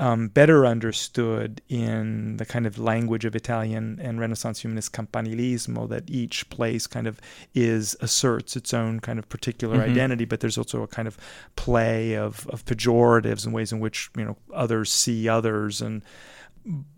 um, 0.00 0.28
better 0.28 0.64
understood 0.64 1.60
in 1.68 2.38
the 2.38 2.46
kind 2.46 2.66
of 2.66 2.78
language 2.78 3.26
of 3.26 3.36
Italian 3.36 4.00
and 4.02 4.18
Renaissance 4.18 4.62
humanist 4.62 4.94
campanilismo 4.94 5.86
that 5.90 6.08
each 6.08 6.48
place 6.48 6.86
kind 6.86 7.06
of 7.06 7.20
is 7.54 7.94
asserts 8.00 8.56
its 8.56 8.72
own 8.72 9.00
kind 9.00 9.18
of 9.18 9.28
particular 9.28 9.76
mm-hmm. 9.76 9.90
identity, 9.90 10.24
but 10.24 10.40
there's 10.40 10.56
also 10.56 10.82
a 10.82 10.88
kind 10.88 11.06
of 11.06 11.18
play 11.54 12.14
of, 12.14 12.48
of 12.48 12.64
pejoratives 12.64 13.44
and 13.44 13.52
ways 13.52 13.72
in 13.72 13.78
which 13.80 14.10
you 14.16 14.24
know 14.24 14.38
others 14.54 14.90
see 14.90 15.28
others 15.28 15.82
and 15.82 16.02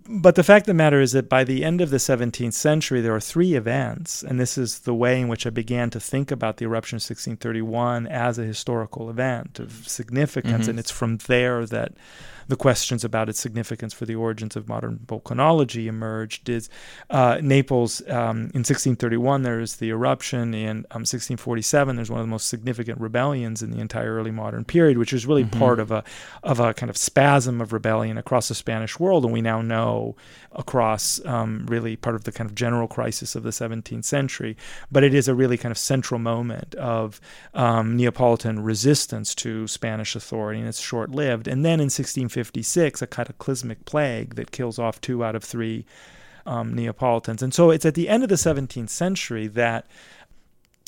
but 0.08 0.34
the 0.34 0.42
fact 0.42 0.64
of 0.64 0.66
the 0.68 0.74
matter 0.74 1.00
is 1.00 1.12
that 1.12 1.28
by 1.28 1.44
the 1.44 1.64
end 1.64 1.80
of 1.80 1.90
the 1.90 1.98
17th 1.98 2.54
century, 2.54 3.00
there 3.00 3.14
are 3.14 3.20
three 3.20 3.54
events, 3.54 4.22
and 4.22 4.40
this 4.40 4.58
is 4.58 4.80
the 4.80 4.94
way 4.94 5.20
in 5.20 5.28
which 5.28 5.46
I 5.46 5.50
began 5.50 5.90
to 5.90 6.00
think 6.00 6.30
about 6.30 6.56
the 6.56 6.64
eruption 6.64 6.96
of 6.96 7.02
1631 7.02 8.06
as 8.08 8.38
a 8.38 8.44
historical 8.44 9.10
event 9.10 9.58
of 9.58 9.88
significance, 9.88 10.62
mm-hmm. 10.62 10.70
and 10.70 10.78
it's 10.78 10.90
from 10.90 11.18
there 11.18 11.66
that 11.66 11.92
the 12.48 12.56
questions 12.56 13.04
about 13.04 13.28
its 13.28 13.40
significance 13.40 13.92
for 13.92 14.06
the 14.06 14.14
origins 14.14 14.56
of 14.56 14.68
modern 14.68 14.98
volcanology 15.06 15.86
emerged. 15.86 16.48
Is 16.48 16.68
uh, 17.10 17.38
Naples 17.42 18.00
um, 18.08 18.50
in 18.52 18.62
1631 18.62 19.42
there 19.42 19.60
is 19.60 19.76
the 19.76 19.90
eruption. 19.90 20.54
In 20.54 20.78
um, 20.90 21.02
1647 21.02 21.96
there's 21.96 22.10
one 22.10 22.20
of 22.20 22.26
the 22.26 22.30
most 22.30 22.48
significant 22.48 23.00
rebellions 23.00 23.62
in 23.62 23.70
the 23.70 23.78
entire 23.78 24.14
early 24.14 24.30
modern 24.30 24.64
period, 24.64 24.98
which 24.98 25.12
is 25.12 25.26
really 25.26 25.44
mm-hmm. 25.44 25.58
part 25.58 25.80
of 25.80 25.90
a 25.90 26.04
of 26.42 26.60
a 26.60 26.74
kind 26.74 26.90
of 26.90 26.96
spasm 26.96 27.60
of 27.60 27.72
rebellion 27.72 28.18
across 28.18 28.48
the 28.48 28.54
Spanish 28.54 28.98
world, 28.98 29.24
and 29.24 29.32
we 29.32 29.40
now 29.40 29.62
know 29.62 29.91
across 30.52 31.24
um, 31.24 31.66
really 31.68 31.96
part 31.96 32.16
of 32.16 32.24
the 32.24 32.32
kind 32.32 32.48
of 32.48 32.54
general 32.54 32.88
crisis 32.88 33.34
of 33.34 33.42
the 33.42 33.50
17th 33.50 34.04
century. 34.04 34.56
But 34.90 35.04
it 35.04 35.14
is 35.14 35.28
a 35.28 35.34
really 35.34 35.56
kind 35.56 35.72
of 35.72 35.78
central 35.78 36.18
moment 36.18 36.74
of 36.76 37.20
um, 37.54 37.96
Neapolitan 37.96 38.62
resistance 38.62 39.34
to 39.36 39.66
Spanish 39.66 40.14
authority, 40.16 40.60
and 40.60 40.68
it's 40.68 40.80
short 40.80 41.10
lived. 41.10 41.48
And 41.48 41.64
then 41.64 41.80
in 41.80 41.90
1656, 41.90 43.02
a 43.02 43.06
cataclysmic 43.06 43.84
plague 43.84 44.34
that 44.34 44.50
kills 44.50 44.78
off 44.78 45.00
two 45.00 45.24
out 45.24 45.34
of 45.34 45.44
three 45.44 45.84
um, 46.46 46.74
Neapolitans. 46.74 47.42
And 47.42 47.54
so 47.54 47.70
it's 47.70 47.86
at 47.86 47.94
the 47.94 48.08
end 48.08 48.22
of 48.22 48.28
the 48.28 48.36
17th 48.36 48.90
century 48.90 49.46
that 49.48 49.86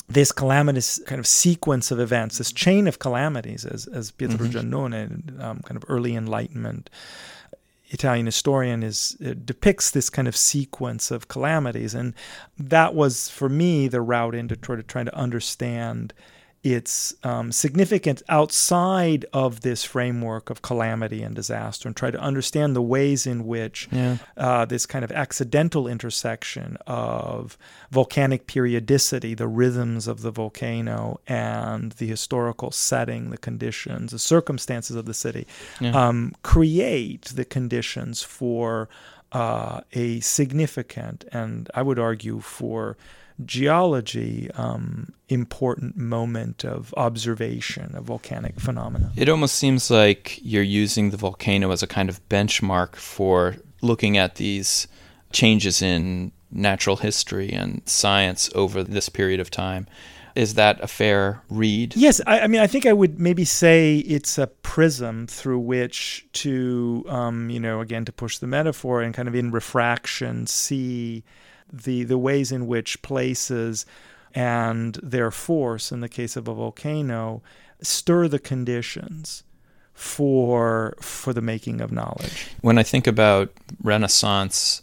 this 0.07 0.31
calamitous 0.31 0.99
kind 1.05 1.19
of 1.19 1.25
sequence 1.25 1.91
of 1.91 1.99
events, 1.99 2.37
this 2.37 2.51
chain 2.51 2.87
of 2.87 2.99
calamities, 2.99 3.65
as, 3.65 3.87
as 3.87 4.11
Pietro 4.11 4.37
mm-hmm. 4.37 4.57
Giannone, 4.57 5.41
um, 5.41 5.61
kind 5.61 5.77
of 5.77 5.85
early 5.89 6.15
Enlightenment 6.15 6.89
Italian 7.95 8.25
historian 8.25 8.83
is 8.83 9.17
uh, 9.25 9.33
depicts 9.45 9.89
this 9.89 10.09
kind 10.09 10.27
of 10.27 10.35
sequence 10.35 11.11
of 11.11 11.29
calamities, 11.29 11.95
and 11.95 12.13
that 12.59 12.93
was 12.93 13.29
for 13.29 13.49
me 13.49 13.87
the 13.87 14.01
route 14.01 14.35
into 14.35 14.55
try 14.57 14.75
to 14.75 14.83
trying 14.83 15.05
to 15.05 15.15
understand 15.15 16.13
its 16.65 17.13
um, 17.23 17.51
significance 17.51 18.23
outside 18.27 19.23
of 19.31 19.61
this 19.61 19.83
framework 19.83 20.49
of 20.49 20.63
calamity 20.63 21.21
and 21.21 21.35
disaster 21.35 21.87
and 21.87 21.95
try 21.95 22.09
to 22.09 22.19
understand 22.19 22.75
the 22.75 22.81
ways 22.81 23.27
in 23.27 23.45
which 23.45 23.87
yeah. 23.91 24.17
uh, 24.35 24.65
this 24.65 24.87
kind 24.87 25.05
of 25.05 25.11
accidental 25.11 25.87
intersection 25.87 26.75
of 26.87 27.55
volcanic 27.91 28.47
periodicity, 28.47 29.35
the 29.35 29.47
rhythms 29.47 30.07
of 30.07 30.23
the 30.23 30.31
volcano, 30.31 31.19
and 31.27 31.91
the 31.93 32.07
historical 32.07 32.71
setting, 32.71 33.29
the 33.29 33.37
conditions, 33.37 34.11
the 34.11 34.17
circumstances 34.17 34.95
of 34.95 35.05
the 35.05 35.13
city, 35.13 35.45
yeah. 35.79 35.91
um, 35.91 36.33
create 36.41 37.25
the 37.25 37.45
conditions 37.45 38.23
for 38.23 38.89
uh, 39.33 39.81
a 39.93 40.19
significant 40.21 41.25
and 41.31 41.69
I 41.75 41.83
would 41.83 41.99
argue 41.99 42.39
for 42.39 42.97
geology 43.43 44.49
um, 44.51 45.13
important 45.27 45.97
moment 45.97 46.63
of 46.63 46.93
observation 46.95 47.93
of 47.95 48.05
volcanic 48.05 48.59
phenomena. 48.59 49.11
It 49.17 49.27
almost 49.27 49.55
seems 49.55 49.91
like 49.91 50.39
you're 50.41 50.63
using 50.63 51.09
the 51.09 51.17
volcano 51.17 51.71
as 51.71 51.83
a 51.83 51.87
kind 51.87 52.09
of 52.09 52.27
benchmark 52.29 52.95
for 52.95 53.57
looking 53.81 54.17
at 54.17 54.35
these 54.35 54.87
changes 55.31 55.81
in 55.81 56.31
natural 56.51 56.95
history 56.95 57.51
and 57.51 57.81
science 57.85 58.49
over 58.55 58.83
this 58.83 59.09
period 59.09 59.39
of 59.39 59.51
time. 59.51 59.87
Is 60.35 60.55
that 60.55 60.81
a 60.81 60.87
fair 60.87 61.41
read? 61.49 61.95
Yes, 61.95 62.19
I, 62.27 62.41
I, 62.41 62.47
mean, 62.47 62.59
I 62.59 62.67
think 62.67 62.85
I 62.85 62.91
would 62.91 63.19
maybe 63.19 63.45
say 63.45 63.97
it's 63.99 64.37
a 64.37 64.47
prism 64.47 65.27
through 65.27 65.59
which 65.59 66.27
to, 66.33 67.05
um, 67.07 67.49
you 67.49 67.59
know, 67.59 67.79
again 67.79 68.03
to 68.05 68.11
push 68.11 68.37
the 68.37 68.47
metaphor 68.47 69.01
and 69.01 69.13
kind 69.13 69.29
of 69.29 69.35
in 69.35 69.51
refraction 69.51 70.45
see 70.45 71.23
the 71.71 72.03
the 72.03 72.17
ways 72.17 72.51
in 72.51 72.67
which 72.67 73.01
places 73.01 73.85
and 74.33 74.99
their 75.01 75.31
force, 75.31 75.91
in 75.91 76.01
the 76.01 76.09
case 76.09 76.35
of 76.35 76.47
a 76.47 76.53
volcano, 76.53 77.41
stir 77.81 78.27
the 78.27 78.39
conditions 78.39 79.43
for 79.93 80.95
for 80.99 81.33
the 81.33 81.41
making 81.41 81.81
of 81.81 81.91
knowledge. 81.91 82.47
When 82.61 82.77
I 82.77 82.83
think 82.83 83.07
about 83.07 83.51
Renaissance 83.81 84.81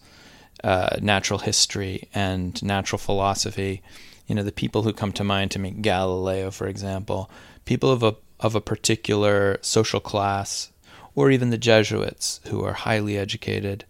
uh, 0.64 0.96
natural 1.00 1.40
history 1.40 2.08
and 2.14 2.62
natural 2.62 2.98
philosophy, 2.98 3.82
you 4.26 4.34
know, 4.34 4.42
the 4.42 4.52
people 4.52 4.82
who 4.82 4.92
come 4.92 5.12
to 5.12 5.24
mind 5.24 5.50
to 5.50 5.58
me, 5.58 5.70
Galileo, 5.70 6.50
for 6.50 6.66
example, 6.66 7.30
people 7.64 7.90
of 7.90 8.02
a 8.02 8.16
of 8.40 8.54
a 8.54 8.60
particular 8.60 9.58
social 9.60 10.00
class, 10.00 10.72
or 11.14 11.30
even 11.30 11.50
the 11.50 11.58
Jesuits 11.58 12.40
who 12.48 12.64
are 12.64 12.72
highly 12.72 13.16
educated, 13.16 13.84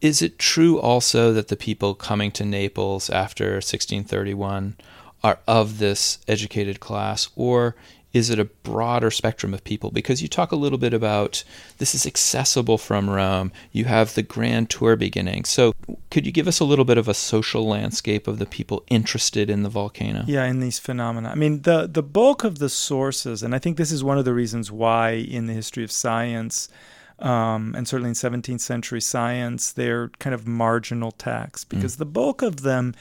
is 0.00 0.22
it 0.22 0.38
true 0.38 0.78
also 0.80 1.32
that 1.32 1.48
the 1.48 1.56
people 1.56 1.94
coming 1.94 2.30
to 2.32 2.44
Naples 2.44 3.10
after 3.10 3.54
1631 3.54 4.76
are 5.24 5.40
of 5.48 5.78
this 5.78 6.18
educated 6.28 6.78
class, 6.78 7.28
or 7.34 7.74
is 8.12 8.30
it 8.30 8.38
a 8.38 8.44
broader 8.44 9.10
spectrum 9.10 9.52
of 9.52 9.64
people? 9.64 9.90
Because 9.90 10.22
you 10.22 10.28
talk 10.28 10.50
a 10.50 10.56
little 10.56 10.78
bit 10.78 10.94
about 10.94 11.44
this 11.78 11.94
is 11.94 12.06
accessible 12.06 12.78
from 12.78 13.10
Rome. 13.10 13.52
You 13.72 13.84
have 13.84 14.14
the 14.14 14.22
Grand 14.22 14.70
Tour 14.70 14.96
beginning. 14.96 15.44
So, 15.44 15.74
could 16.10 16.24
you 16.24 16.32
give 16.32 16.48
us 16.48 16.60
a 16.60 16.64
little 16.64 16.84
bit 16.84 16.98
of 16.98 17.08
a 17.08 17.14
social 17.14 17.66
landscape 17.66 18.26
of 18.26 18.38
the 18.38 18.46
people 18.46 18.84
interested 18.88 19.50
in 19.50 19.62
the 19.62 19.68
volcano? 19.68 20.24
Yeah, 20.26 20.44
in 20.46 20.60
these 20.60 20.78
phenomena. 20.78 21.30
I 21.30 21.34
mean, 21.34 21.62
the 21.62 21.86
the 21.86 22.02
bulk 22.02 22.44
of 22.44 22.58
the 22.58 22.70
sources, 22.70 23.42
and 23.42 23.54
I 23.54 23.58
think 23.58 23.76
this 23.76 23.92
is 23.92 24.02
one 24.02 24.18
of 24.18 24.24
the 24.24 24.34
reasons 24.34 24.72
why 24.72 25.10
in 25.10 25.46
the 25.46 25.52
history 25.52 25.84
of 25.84 25.92
science 25.92 26.68
um, 27.18 27.74
and 27.76 27.88
certainly 27.88 28.10
in 28.10 28.14
17th 28.14 28.60
century 28.60 29.00
science, 29.00 29.72
they're 29.72 30.08
kind 30.18 30.34
of 30.34 30.46
marginal 30.46 31.12
texts 31.12 31.64
mm. 31.64 31.70
because 31.70 31.96
mm. 31.96 31.98
the 31.98 32.06
bulk 32.06 32.42
of 32.42 32.62
them 32.62 32.94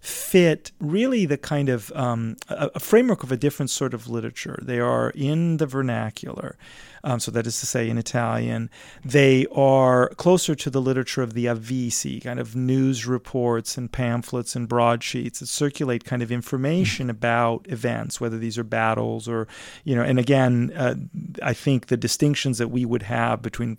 fit 0.00 0.72
really 0.80 1.26
the 1.26 1.38
kind 1.38 1.68
of 1.68 1.92
um, 1.94 2.36
a, 2.48 2.70
a, 2.74 2.80
framework 2.80 3.22
of 3.22 3.30
a 3.30 3.36
different 3.36 3.70
sort 3.70 3.94
of 3.94 4.08
literature. 4.08 4.58
They 4.60 4.80
are 4.80 5.10
in 5.10 5.58
the 5.58 5.66
vernacular, 5.66 6.56
um, 7.04 7.20
so 7.20 7.30
that 7.30 7.46
is 7.46 7.58
to 7.60 7.66
say, 7.66 7.88
in 7.88 7.98
Italian. 7.98 8.70
They 9.04 9.46
are 9.52 10.10
closer 10.10 10.54
to 10.54 10.70
the 10.70 10.80
literature 10.80 11.22
of 11.22 11.34
the 11.34 11.46
Avvisi, 11.46 12.22
kind 12.22 12.38
of 12.38 12.54
news 12.54 13.06
reports 13.06 13.76
and 13.76 13.90
pamphlets 13.90 14.54
and 14.54 14.68
broadsheets 14.68 15.40
that 15.40 15.46
circulate 15.46 16.04
kind 16.04 16.22
of 16.22 16.30
information 16.30 17.04
mm-hmm. 17.06 17.16
about 17.16 17.66
events, 17.68 18.20
whether 18.20 18.38
these 18.38 18.58
are 18.58 18.64
battles 18.64 19.28
or, 19.28 19.48
you 19.84 19.96
know, 19.96 20.02
and 20.02 20.18
again, 20.18 20.72
uh, 20.76 20.94
I 21.42 21.54
think 21.54 21.86
the 21.86 21.96
distinctions 21.96 22.58
that 22.58 22.68
we 22.68 22.84
would 22.84 23.02
have 23.02 23.42
between 23.42 23.76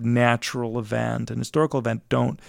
natural 0.00 0.78
event 0.78 1.30
and 1.30 1.38
historical 1.38 1.80
event 1.80 2.02
don't 2.08 2.40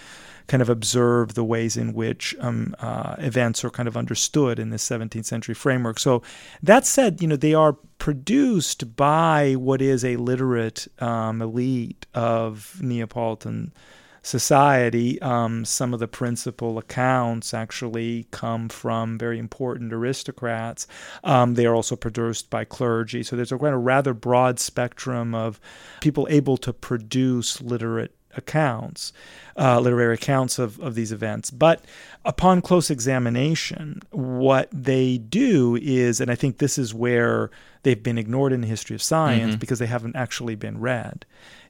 kind 0.48 0.62
of 0.62 0.68
observe 0.68 1.34
the 1.34 1.44
ways 1.44 1.76
in 1.76 1.92
which 1.92 2.34
um, 2.40 2.74
uh, 2.80 3.14
events 3.18 3.62
are 3.64 3.70
kind 3.70 3.86
of 3.86 3.96
understood 3.96 4.58
in 4.58 4.70
this 4.70 4.86
17th 4.88 5.26
century 5.26 5.54
framework. 5.54 5.98
So 5.98 6.22
that 6.62 6.86
said, 6.86 7.20
you 7.20 7.28
know, 7.28 7.36
they 7.36 7.54
are 7.54 7.74
produced 7.98 8.96
by 8.96 9.54
what 9.54 9.80
is 9.82 10.04
a 10.04 10.16
literate 10.16 10.88
um, 11.00 11.42
elite 11.42 12.06
of 12.14 12.78
Neapolitan 12.82 13.72
society. 14.22 15.20
Um, 15.22 15.64
some 15.64 15.94
of 15.94 16.00
the 16.00 16.08
principal 16.08 16.78
accounts 16.78 17.54
actually 17.54 18.26
come 18.30 18.68
from 18.68 19.18
very 19.18 19.38
important 19.38 19.92
aristocrats. 19.92 20.86
Um, 21.24 21.54
they 21.54 21.66
are 21.66 21.74
also 21.74 21.96
produced 21.96 22.50
by 22.50 22.64
clergy. 22.64 23.22
So 23.22 23.36
there's 23.36 23.52
a 23.52 23.58
kind 23.58 23.74
of 23.74 23.82
rather 23.82 24.14
broad 24.14 24.58
spectrum 24.58 25.34
of 25.34 25.60
people 26.00 26.26
able 26.30 26.56
to 26.58 26.72
produce 26.72 27.60
literate 27.60 28.14
accounts, 28.38 29.12
uh, 29.56 29.78
literary 29.80 30.14
accounts 30.14 30.58
of, 30.58 30.80
of 30.80 30.94
these 30.94 31.12
events. 31.12 31.50
But 31.50 31.84
upon 32.24 32.62
close 32.62 32.90
examination, 32.90 34.00
what 34.10 34.68
they 34.72 35.18
do 35.18 35.76
is, 35.80 36.20
and 36.20 36.30
I 36.30 36.34
think 36.34 36.58
this 36.58 36.78
is 36.78 36.94
where 36.94 37.50
they've 37.82 38.02
been 38.02 38.18
ignored 38.18 38.52
in 38.52 38.60
the 38.60 38.66
history 38.66 38.94
of 38.94 39.02
science 39.02 39.52
mm-hmm. 39.52 39.58
because 39.58 39.78
they 39.78 39.86
haven't 39.86 40.16
actually 40.16 40.54
been 40.54 40.80
read, 40.80 41.26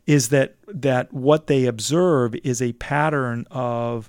is 0.07 0.29
that 0.29 0.55
that 0.69 1.13
what 1.13 1.49
they 1.49 1.67
observe 1.67 2.35
is 2.37 2.63
a 2.63 2.73
pattern 2.75 3.47
of 3.51 4.09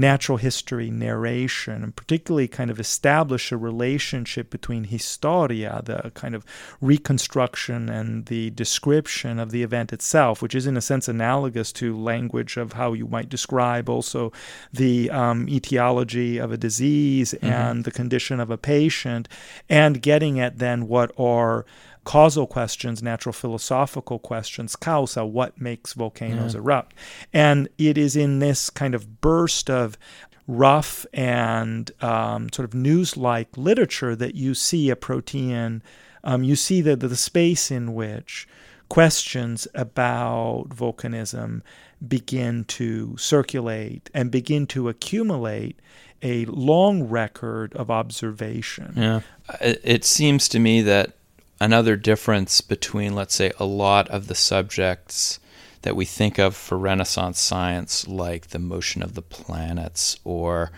natural 0.00 0.38
history 0.38 0.90
narration, 0.90 1.84
and 1.84 1.94
particularly 1.94 2.48
kind 2.48 2.70
of 2.70 2.80
establish 2.80 3.52
a 3.52 3.56
relationship 3.56 4.50
between 4.50 4.84
historia, 4.84 5.82
the 5.84 6.10
kind 6.14 6.34
of 6.34 6.44
reconstruction 6.80 7.88
and 7.88 8.26
the 8.26 8.50
description 8.50 9.38
of 9.38 9.50
the 9.50 9.62
event 9.62 9.92
itself, 9.92 10.40
which 10.40 10.54
is 10.54 10.66
in 10.66 10.76
a 10.76 10.80
sense 10.80 11.06
analogous 11.06 11.70
to 11.70 11.96
language 11.96 12.56
of 12.56 12.72
how 12.72 12.94
you 12.94 13.06
might 13.06 13.28
describe 13.28 13.88
also 13.88 14.32
the 14.72 15.10
um, 15.10 15.46
etiology 15.48 16.38
of 16.38 16.50
a 16.50 16.56
disease 16.56 17.34
mm-hmm. 17.34 17.46
and 17.46 17.84
the 17.84 17.90
condition 17.90 18.40
of 18.40 18.50
a 18.50 18.58
patient, 18.58 19.28
and 19.68 20.02
getting 20.02 20.40
at 20.40 20.58
then 20.58 20.88
what 20.88 21.12
are 21.18 21.66
causal 22.04 22.46
questions, 22.46 23.02
natural 23.02 23.32
philosophical 23.32 24.18
questions, 24.18 24.76
causa, 24.76 25.24
what 25.24 25.60
makes 25.60 25.92
volcanoes 25.92 26.54
yeah. 26.54 26.60
erupt. 26.60 26.96
And 27.32 27.68
it 27.78 27.98
is 27.98 28.16
in 28.16 28.38
this 28.38 28.70
kind 28.70 28.94
of 28.94 29.20
burst 29.20 29.70
of 29.70 29.98
rough 30.46 31.06
and 31.12 31.90
um, 32.02 32.48
sort 32.52 32.68
of 32.68 32.74
news 32.74 33.16
like 33.16 33.56
literature 33.56 34.16
that 34.16 34.34
you 34.34 34.54
see 34.54 34.90
a 34.90 34.96
protean, 34.96 35.82
um, 36.24 36.42
you 36.42 36.56
see 36.56 36.80
the, 36.80 36.96
the 36.96 37.16
space 37.16 37.70
in 37.70 37.94
which 37.94 38.48
questions 38.88 39.68
about 39.74 40.68
volcanism 40.70 41.62
begin 42.06 42.64
to 42.64 43.16
circulate 43.16 44.10
and 44.12 44.30
begin 44.30 44.66
to 44.66 44.88
accumulate 44.88 45.78
a 46.22 46.44
long 46.46 47.04
record 47.04 47.74
of 47.74 47.90
observation. 47.90 48.92
Yeah. 48.96 49.20
It 49.60 50.04
seems 50.04 50.48
to 50.48 50.58
me 50.58 50.82
that 50.82 51.12
another 51.60 51.96
difference 51.96 52.60
between, 52.60 53.14
let's 53.14 53.34
say, 53.34 53.52
a 53.58 53.64
lot 53.64 54.08
of 54.08 54.26
the 54.26 54.34
subjects 54.34 55.38
that 55.82 55.96
we 55.96 56.04
think 56.04 56.38
of 56.38 56.56
for 56.56 56.78
Renaissance 56.78 57.40
science, 57.40 58.06
like 58.08 58.48
the 58.48 58.58
motion 58.58 59.02
of 59.02 59.14
the 59.14 59.22
planets 59.22 60.18
or 60.24 60.70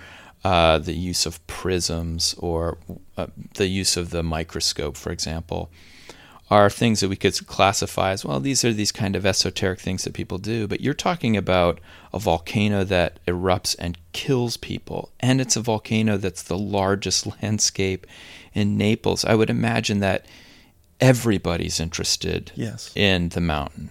uh, 0.45 0.79
the 0.79 0.95
use 0.95 1.25
of 1.27 1.45
prisms 1.47 2.35
or 2.39 2.79
uh, 3.17 3.29
the 3.55 3.67
use 3.67 3.97
of 3.97 4.11
the 4.11 4.23
microscope, 4.23 4.97
for 4.97 5.13
example, 5.13 5.71
are 6.51 6.69
things 6.69 7.01
that 7.01 7.09
we 7.09 7.17
could 7.17 7.47
classify 7.47 8.11
as 8.11 8.25
well, 8.25 8.39
these 8.39 8.63
are 8.63 8.75
these 8.75 8.93
kind 8.93 9.17
of 9.17 9.25
esoteric 9.25 9.81
things 9.81 10.05
that 10.05 10.13
people 10.13 10.37
do. 10.37 10.69
But 10.69 10.83
you're 10.83 10.93
talking 10.93 11.37
about 11.37 11.81
a 12.13 12.19
volcano 12.19 12.85
that 12.85 13.25
erupts 13.27 13.75
and 13.79 13.97
kills 14.13 14.59
people, 14.59 15.11
and 15.19 15.41
it's 15.41 15.57
a 15.57 15.63
volcano 15.63 16.19
that's 16.19 16.43
the 16.43 16.59
largest 16.59 17.27
landscape 17.43 18.07
in 18.53 18.77
Naples. 18.77 19.25
I 19.25 19.35
would 19.35 19.49
imagine 19.49 20.01
that 20.01 20.27
everybody's 21.03 21.81
interested 21.81 22.53
yes. 22.55 22.91
in 22.95 23.31
the 23.31 23.41
mountain. 23.41 23.91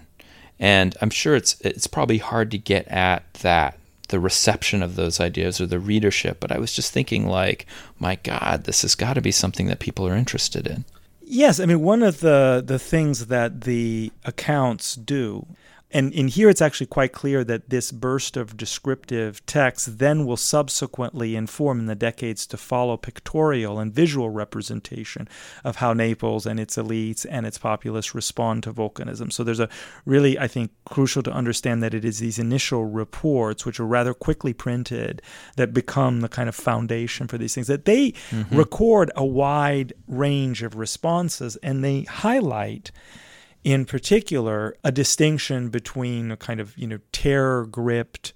And 0.59 0.95
I'm 1.01 1.09
sure 1.09 1.35
it's 1.35 1.59
it's 1.61 1.87
probably 1.87 2.19
hard 2.19 2.49
to 2.51 2.57
get 2.57 2.87
at 2.87 3.33
that 3.35 3.77
the 4.07 4.19
reception 4.19 4.81
of 4.81 4.95
those 4.95 5.19
ideas 5.19 5.59
or 5.59 5.65
the 5.65 5.79
readership, 5.79 6.39
but 6.39 6.51
I 6.51 6.59
was 6.59 6.73
just 6.73 6.91
thinking 6.91 7.27
like, 7.27 7.65
my 7.99 8.15
god, 8.15 8.63
this 8.63 8.81
has 8.83 8.95
got 8.95 9.13
to 9.13 9.21
be 9.21 9.31
something 9.31 9.67
that 9.67 9.79
people 9.79 10.07
are 10.07 10.15
interested 10.15 10.67
in. 10.67 10.85
Yes, 11.21 11.59
I 11.59 11.65
mean 11.65 11.81
one 11.81 12.01
of 12.01 12.21
the 12.21 12.63
the 12.65 12.79
things 12.79 13.27
that 13.27 13.61
the 13.61 14.11
accounts 14.23 14.95
do 14.95 15.45
and 15.93 16.13
in 16.13 16.27
here 16.27 16.49
it's 16.49 16.61
actually 16.61 16.87
quite 16.87 17.11
clear 17.11 17.43
that 17.43 17.69
this 17.69 17.91
burst 17.91 18.37
of 18.37 18.57
descriptive 18.57 19.45
text 19.45 19.99
then 19.99 20.25
will 20.25 20.37
subsequently 20.37 21.35
inform 21.35 21.79
in 21.79 21.85
the 21.85 21.95
decades 21.95 22.45
to 22.47 22.57
follow 22.57 22.97
pictorial 22.97 23.79
and 23.79 23.93
visual 23.93 24.29
representation 24.29 25.27
of 25.63 25.77
how 25.77 25.93
Naples 25.93 26.45
and 26.45 26.59
its 26.59 26.77
elites 26.77 27.25
and 27.29 27.45
its 27.45 27.57
populace 27.57 28.15
respond 28.15 28.63
to 28.63 28.73
volcanism. 28.73 29.31
So 29.31 29.43
there's 29.43 29.59
a 29.59 29.69
really, 30.05 30.39
I 30.39 30.47
think, 30.47 30.71
crucial 30.85 31.23
to 31.23 31.31
understand 31.31 31.83
that 31.83 31.93
it 31.93 32.05
is 32.05 32.19
these 32.19 32.39
initial 32.39 32.85
reports, 32.85 33.65
which 33.65 33.79
are 33.79 33.85
rather 33.85 34.13
quickly 34.13 34.53
printed, 34.53 35.21
that 35.57 35.73
become 35.73 36.21
the 36.21 36.29
kind 36.29 36.49
of 36.49 36.55
foundation 36.55 37.27
for 37.27 37.37
these 37.37 37.53
things. 37.53 37.67
That 37.67 37.85
they 37.85 38.11
mm-hmm. 38.11 38.55
record 38.55 39.11
a 39.15 39.25
wide 39.25 39.93
range 40.07 40.63
of 40.63 40.75
responses 40.75 41.57
and 41.57 41.83
they 41.83 42.03
highlight 42.03 42.91
in 43.63 43.85
particular 43.85 44.75
a 44.83 44.91
distinction 44.91 45.69
between 45.69 46.31
a 46.31 46.37
kind 46.37 46.59
of 46.59 46.77
you 46.77 46.87
know 46.87 46.99
terror 47.11 47.65
gripped 47.65 48.33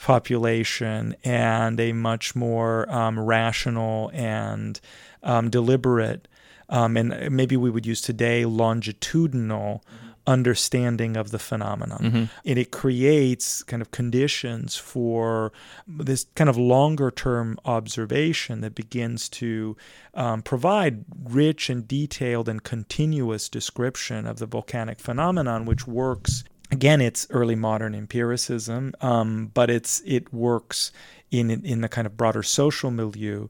population 0.00 1.16
and 1.24 1.80
a 1.80 1.92
much 1.92 2.36
more 2.36 2.88
um, 2.92 3.18
rational 3.18 4.10
and 4.14 4.80
um, 5.22 5.50
deliberate 5.50 6.28
um, 6.68 6.96
and 6.96 7.34
maybe 7.34 7.56
we 7.56 7.70
would 7.70 7.86
use 7.86 8.00
today 8.00 8.44
longitudinal 8.44 9.82
mm-hmm 9.86 10.07
understanding 10.28 11.16
of 11.16 11.30
the 11.30 11.38
phenomenon. 11.38 11.98
Mm-hmm. 11.98 12.24
And 12.44 12.58
it 12.58 12.70
creates 12.70 13.62
kind 13.62 13.80
of 13.80 13.90
conditions 13.90 14.76
for 14.76 15.52
this 15.86 16.26
kind 16.34 16.50
of 16.50 16.58
longer 16.58 17.10
term 17.10 17.58
observation 17.64 18.60
that 18.60 18.74
begins 18.74 19.30
to 19.30 19.76
um, 20.12 20.42
provide 20.42 21.06
rich 21.24 21.70
and 21.70 21.88
detailed 21.88 22.48
and 22.48 22.62
continuous 22.62 23.48
description 23.48 24.26
of 24.26 24.38
the 24.38 24.46
volcanic 24.46 25.00
phenomenon, 25.00 25.64
which 25.64 25.86
works. 25.86 26.44
Again, 26.70 27.00
it's 27.00 27.26
early 27.30 27.54
modern 27.54 27.94
empiricism, 27.94 28.92
um, 29.00 29.50
but 29.54 29.70
it's 29.70 30.02
it 30.04 30.30
works 30.34 30.92
in 31.30 31.50
in 31.50 31.80
the 31.80 31.88
kind 31.88 32.06
of 32.06 32.18
broader 32.18 32.42
social 32.42 32.90
milieu 32.90 33.48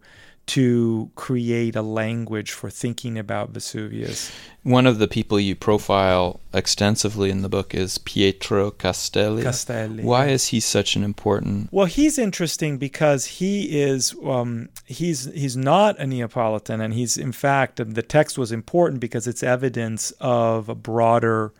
to 0.48 1.10
create 1.14 1.76
a 1.76 1.82
language 1.82 2.52
for 2.52 2.70
thinking 2.70 3.18
about 3.18 3.50
Vesuvius. 3.50 4.32
One 4.62 4.86
of 4.86 4.98
the 4.98 5.06
people 5.06 5.38
you 5.38 5.54
profile 5.54 6.40
extensively 6.54 7.30
in 7.30 7.42
the 7.42 7.48
book 7.48 7.74
is 7.74 7.98
Pietro 7.98 8.70
Castelli. 8.70 9.42
Castelli. 9.42 10.02
Why 10.02 10.28
is 10.28 10.48
he 10.48 10.60
such 10.60 10.96
an 10.96 11.04
important? 11.04 11.68
Well, 11.70 11.86
he's 11.86 12.18
interesting 12.18 12.78
because 12.78 13.26
he 13.26 13.80
is 13.80 14.14
um, 14.24 14.70
he's 14.86 15.26
he's 15.32 15.56
not 15.56 15.98
a 15.98 16.06
Neapolitan, 16.06 16.80
and 16.80 16.94
he's 16.94 17.18
in 17.18 17.32
fact 17.32 17.76
the 17.76 18.02
text 18.02 18.38
was 18.38 18.50
important 18.50 19.00
because 19.00 19.26
it's 19.26 19.42
evidence 19.42 20.12
of 20.20 20.68
a 20.68 20.74
broader 20.74 21.52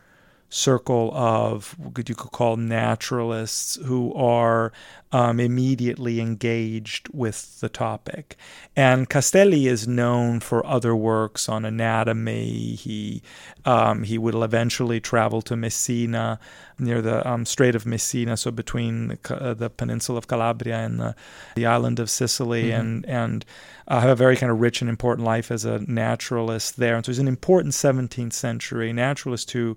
circle 0.51 1.13
of 1.15 1.79
what 1.79 2.09
you 2.09 2.15
could 2.15 2.33
call 2.33 2.57
naturalists 2.57 3.77
who 3.85 4.15
are 4.15 4.73
um, 5.13 5.41
immediately 5.41 6.21
engaged 6.21 7.09
with 7.13 7.61
the 7.61 7.69
topic. 7.69 8.37
And 8.77 9.09
Castelli 9.09 9.67
is 9.67 9.89
known 9.89 10.41
for 10.41 10.65
other 10.67 10.95
works 10.95 11.49
on 11.49 11.65
anatomy. 11.65 12.75
He 12.75 13.23
um, 13.65 14.05
he 14.05 14.19
will 14.19 14.43
eventually 14.43 15.01
travel 15.01 15.43
to 15.43 15.57
Messina, 15.57 16.39
near 16.79 17.03
the 17.03 17.27
um, 17.29 17.45
Strait 17.45 17.75
of 17.75 17.85
Messina, 17.87 18.37
so 18.37 18.51
between 18.51 19.09
the, 19.09 19.19
uh, 19.35 19.55
the, 19.55 19.69
peninsula 19.69 20.19
of 20.19 20.29
Calabria 20.29 20.79
and 20.79 21.01
the, 21.01 21.15
the 21.57 21.67
island 21.67 21.99
of 21.99 22.09
Sicily, 22.09 22.65
mm-hmm. 22.65 22.81
and 22.81 23.07
and 23.07 23.45
uh, 23.89 24.01
have 24.01 24.11
a 24.11 24.17
very 24.17 24.37
kind 24.37 24.53
of 24.53 24.61
rich 24.61 24.81
and 24.81 24.89
important 24.89 25.27
life 25.27 25.51
as 25.51 25.65
a 25.65 25.81
naturalist 25.91 26.77
there. 26.77 26.97
And 26.97 27.05
so 27.05 27.13
he's 27.13 27.19
an 27.19 27.29
important 27.29 27.75
17th 27.75 28.33
century 28.33 28.93
naturalist 28.93 29.51
who 29.51 29.77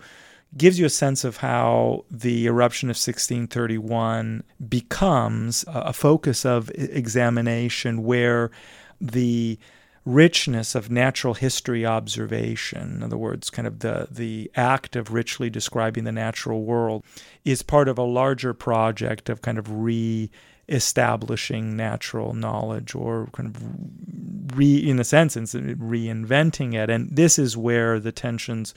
gives 0.58 0.78
you 0.78 0.86
a 0.86 0.90
sense 0.90 1.24
of 1.24 1.38
how 1.38 2.04
the 2.12 2.46
eruption 2.46 2.88
of 2.88 2.96
1631 2.96 4.44
becomes 4.68 5.64
a 5.68 5.94
focus 5.94 6.46
of 6.46 6.70
examination 6.76 8.04
where 8.04 8.52
the 9.00 9.58
richness 10.04 10.74
of 10.76 10.90
natural 10.90 11.36
history 11.36 11.86
observation, 11.86 12.96
in 12.96 13.04
other 13.04 13.18
words, 13.18 13.50
kind 13.50 13.68
of 13.68 13.80
the, 13.80 14.08
the 14.10 14.52
act 14.56 14.96
of 14.96 15.14
richly 15.14 15.50
describing 15.50 16.04
the 16.04 16.12
natural 16.12 16.64
world, 16.64 17.04
is 17.46 17.62
part 17.62 17.88
of 17.88 17.98
a 17.98 18.04
larger 18.04 18.54
project 18.54 19.30
of 19.30 19.42
kind 19.42 19.58
of 19.58 19.72
re 19.72 20.30
establishing 20.70 21.76
natural 21.76 22.34
knowledge 22.34 22.96
or 22.96 23.28
kind 23.34 23.54
of 23.54 24.58
re 24.58 24.78
in 24.78 25.00
a 25.00 25.04
sense 25.04 25.36
reinventing 25.36 26.74
it. 26.74 26.90
And 26.90 27.14
this 27.16 27.38
is 27.38 27.58
where 27.58 28.00
the 28.00 28.12
tensions 28.12 28.74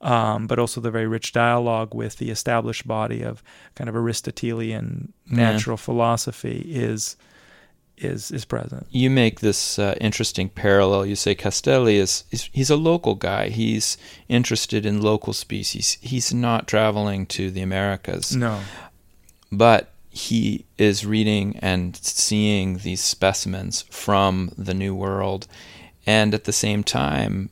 um, 0.00 0.46
but 0.46 0.58
also 0.58 0.80
the 0.80 0.90
very 0.90 1.06
rich 1.06 1.32
dialogue 1.32 1.94
with 1.94 2.16
the 2.16 2.30
established 2.30 2.86
body 2.86 3.22
of 3.22 3.42
kind 3.74 3.88
of 3.88 3.96
Aristotelian 3.96 5.12
natural 5.26 5.74
yeah. 5.74 5.84
philosophy 5.84 6.64
is 6.68 7.16
is 7.96 8.30
is 8.30 8.44
present. 8.44 8.86
You 8.90 9.10
make 9.10 9.40
this 9.40 9.78
uh, 9.78 9.96
interesting 10.00 10.48
parallel. 10.48 11.06
You 11.06 11.16
say 11.16 11.34
Castelli 11.34 11.96
is, 11.96 12.24
is, 12.30 12.48
he's 12.52 12.70
a 12.70 12.76
local 12.76 13.16
guy. 13.16 13.48
He's 13.48 13.98
interested 14.28 14.86
in 14.86 15.02
local 15.02 15.32
species. 15.32 15.98
He's 16.00 16.32
not 16.32 16.68
traveling 16.68 17.26
to 17.26 17.50
the 17.50 17.60
Americas. 17.60 18.34
No, 18.34 18.60
but 19.50 19.92
he 20.10 20.64
is 20.78 21.04
reading 21.04 21.58
and 21.60 21.96
seeing 21.96 22.78
these 22.78 23.02
specimens 23.02 23.82
from 23.90 24.52
the 24.56 24.74
New 24.74 24.94
World, 24.94 25.46
and 26.06 26.34
at 26.34 26.44
the 26.44 26.52
same 26.52 26.84
time 26.84 27.50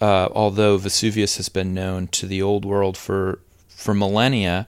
uh, 0.00 0.28
although 0.32 0.76
Vesuvius 0.76 1.36
has 1.36 1.48
been 1.48 1.74
known 1.74 2.08
to 2.08 2.26
the 2.26 2.42
old 2.42 2.64
world 2.64 2.96
for 2.96 3.38
for 3.68 3.94
millennia, 3.94 4.66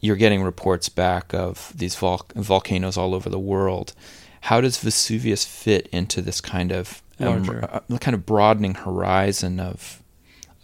you're 0.00 0.16
getting 0.16 0.42
reports 0.42 0.88
back 0.88 1.34
of 1.34 1.72
these 1.76 1.96
vol- 1.96 2.26
volcanoes 2.34 2.96
all 2.96 3.14
over 3.14 3.28
the 3.28 3.38
world. 3.38 3.94
How 4.42 4.60
does 4.60 4.78
Vesuvius 4.78 5.44
fit 5.44 5.88
into 5.88 6.22
this 6.22 6.40
kind 6.40 6.72
of 6.72 7.02
um, 7.18 7.48
uh, 7.62 7.80
kind 7.98 8.14
of 8.14 8.26
broadening 8.26 8.74
horizon 8.74 9.58
of 9.58 10.02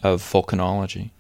of 0.03 0.23
volcanology? 0.23 1.11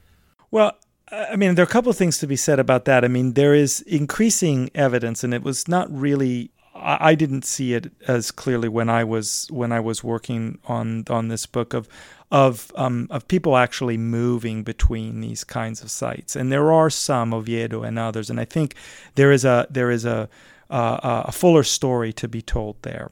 Well, 0.50 0.76
I 1.10 1.36
mean, 1.36 1.54
there 1.54 1.62
are 1.62 1.68
a 1.68 1.70
couple 1.70 1.90
of 1.90 1.96
things 1.96 2.18
to 2.18 2.26
be 2.26 2.36
said 2.36 2.58
about 2.58 2.84
that. 2.86 3.04
I 3.04 3.08
mean, 3.08 3.34
there 3.34 3.54
is 3.54 3.80
increasing 3.82 4.70
evidence, 4.74 5.24
and 5.24 5.34
it 5.34 5.42
was 5.42 5.68
not 5.68 5.90
really 5.90 6.50
I, 6.82 7.14
didn't 7.14 7.44
see 7.44 7.74
it 7.74 7.92
as 8.08 8.30
clearly 8.30 8.68
when 8.68 8.88
I 8.88 9.04
was 9.04 9.46
when 9.50 9.72
I 9.72 9.80
was 9.80 10.02
working 10.02 10.58
on 10.66 11.04
on 11.08 11.28
this 11.28 11.46
book 11.46 11.74
of 11.74 11.88
of 12.30 12.72
um, 12.74 13.06
of 13.10 13.28
people 13.28 13.56
actually 13.56 13.96
moving 13.96 14.62
between 14.62 15.20
these 15.20 15.44
kinds 15.44 15.82
of 15.82 15.90
sites, 15.90 16.36
and 16.36 16.50
there 16.50 16.72
are 16.72 16.90
some 16.90 17.34
Oviedo 17.34 17.82
and 17.82 17.98
others, 17.98 18.30
and 18.30 18.40
I 18.40 18.44
think 18.44 18.74
there 19.14 19.32
is 19.32 19.44
a 19.44 19.66
there 19.70 19.90
is 19.90 20.04
a 20.04 20.28
uh, 20.72 21.24
a 21.26 21.32
fuller 21.32 21.62
story 21.62 22.12
to 22.14 22.26
be 22.26 22.40
told 22.40 22.76
there. 22.82 23.10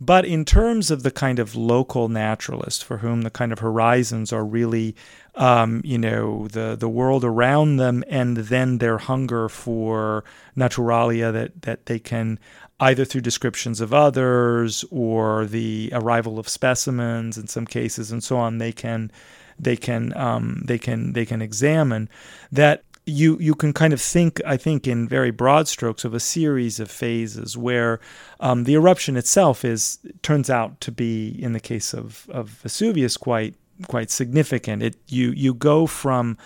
But 0.00 0.24
in 0.24 0.44
terms 0.44 0.90
of 0.90 1.02
the 1.02 1.10
kind 1.10 1.38
of 1.38 1.56
local 1.56 2.08
naturalist 2.08 2.84
for 2.84 2.98
whom 2.98 3.22
the 3.22 3.30
kind 3.30 3.52
of 3.52 3.58
horizons 3.58 4.32
are 4.32 4.44
really, 4.44 4.94
um, 5.34 5.82
you 5.84 5.98
know, 5.98 6.48
the, 6.48 6.76
the 6.78 6.88
world 6.88 7.24
around 7.24 7.76
them 7.76 8.02
and 8.08 8.36
then 8.36 8.78
their 8.78 8.96
hunger 8.96 9.48
for 9.48 10.24
naturalia 10.56 11.32
that, 11.32 11.62
that 11.62 11.86
they 11.86 11.98
can 11.98 12.38
either 12.80 13.04
through 13.04 13.20
descriptions 13.20 13.80
of 13.80 13.94
others 13.94 14.84
or 14.90 15.46
the 15.46 15.90
arrival 15.92 16.38
of 16.38 16.48
specimens 16.48 17.38
in 17.38 17.46
some 17.46 17.66
cases 17.66 18.10
and 18.10 18.24
so 18.24 18.36
on, 18.36 18.58
they 18.58 18.72
can 18.72 19.12
they 19.58 19.76
can 19.76 20.16
um, 20.16 20.62
they 20.64 20.78
can 20.78 21.12
they 21.12 21.26
can 21.26 21.42
examine 21.42 22.08
that 22.50 22.82
you 23.06 23.38
you 23.38 23.54
can 23.54 23.72
kind 23.72 23.92
of 23.92 24.00
think 24.00 24.40
I 24.46 24.56
think 24.56 24.86
in 24.86 25.08
very 25.08 25.30
broad 25.30 25.68
strokes 25.68 26.04
of 26.04 26.14
a 26.14 26.20
series 26.20 26.80
of 26.80 26.90
phases 26.90 27.56
where 27.56 28.00
um, 28.40 28.64
the 28.64 28.74
eruption 28.74 29.16
itself 29.16 29.64
is 29.64 29.98
turns 30.22 30.48
out 30.48 30.80
to 30.82 30.92
be 30.92 31.30
in 31.42 31.52
the 31.52 31.60
case 31.60 31.92
of, 31.92 32.28
of 32.30 32.48
Vesuvius 32.48 33.16
quite 33.16 33.54
quite 33.88 34.10
significant. 34.10 34.82
It 34.82 34.96
you 35.08 35.30
you 35.30 35.54
go 35.54 35.86
from 35.86 36.38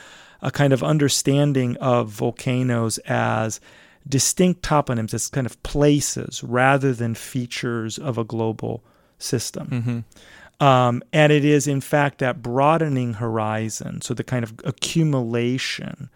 a 0.42 0.51
kind 0.51 0.73
of 0.73 0.83
understanding 0.83 1.77
of 1.79 2.09
volcanoes 2.11 2.99
as 3.07 3.61
distinct 4.09 4.62
toponyms 4.62 5.14
as 5.14 5.29
kind 5.29 5.47
of 5.47 5.62
places 5.62 6.43
rather 6.45 6.93
than 6.93 7.14
features 7.14 7.99
of 7.99 8.19
a 8.19 8.25
global 8.25 8.83
system. 9.19 9.69
Mm-hmm. 9.69 10.64
Um, 10.64 11.03
and 11.12 11.33
it 11.33 11.45
is, 11.45 11.67
in 11.67 11.81
fact, 11.81 12.19
that 12.19 12.43
broadening 12.43 13.14
horizon, 13.14 14.01
so 14.03 14.14
the 14.14 14.25
kind 14.25 14.45
of 14.45 14.55
accumulation 14.64 16.11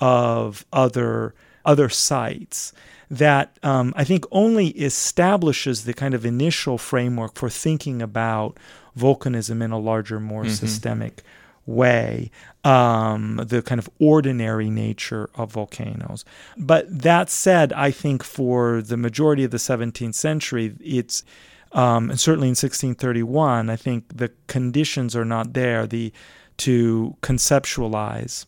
of 0.00 0.64
other 0.72 1.34
other 1.66 1.88
sites 1.88 2.72
that 3.10 3.58
um, 3.62 3.94
I 3.96 4.04
think 4.04 4.26
only 4.30 4.68
establishes 4.68 5.84
the 5.84 5.94
kind 5.94 6.14
of 6.14 6.26
initial 6.26 6.76
framework 6.76 7.36
for 7.36 7.48
thinking 7.48 8.02
about 8.02 8.58
volcanism 8.98 9.62
in 9.62 9.70
a 9.70 9.78
larger, 9.78 10.20
more 10.20 10.42
mm-hmm. 10.42 10.52
systemic 10.52 11.22
way, 11.66 12.30
um, 12.62 13.40
the 13.44 13.62
kind 13.62 13.78
of 13.78 13.88
ordinary 13.98 14.70
nature 14.70 15.30
of 15.34 15.52
volcanoes. 15.52 16.24
But 16.56 16.86
that 17.02 17.30
said, 17.30 17.72
I 17.72 17.90
think 17.90 18.22
for 18.22 18.82
the 18.82 18.96
majority 18.96 19.44
of 19.44 19.50
the 19.50 19.58
17th 19.58 20.14
century, 20.14 20.74
it's 20.80 21.24
um, 21.72 22.08
and 22.08 22.20
certainly 22.20 22.46
in 22.46 22.52
1631, 22.52 23.68
I 23.68 23.74
think 23.74 24.16
the 24.16 24.30
conditions 24.46 25.16
are 25.16 25.24
not 25.24 25.54
there 25.54 25.88
the 25.88 26.12
to 26.58 27.16
conceptualize. 27.20 28.46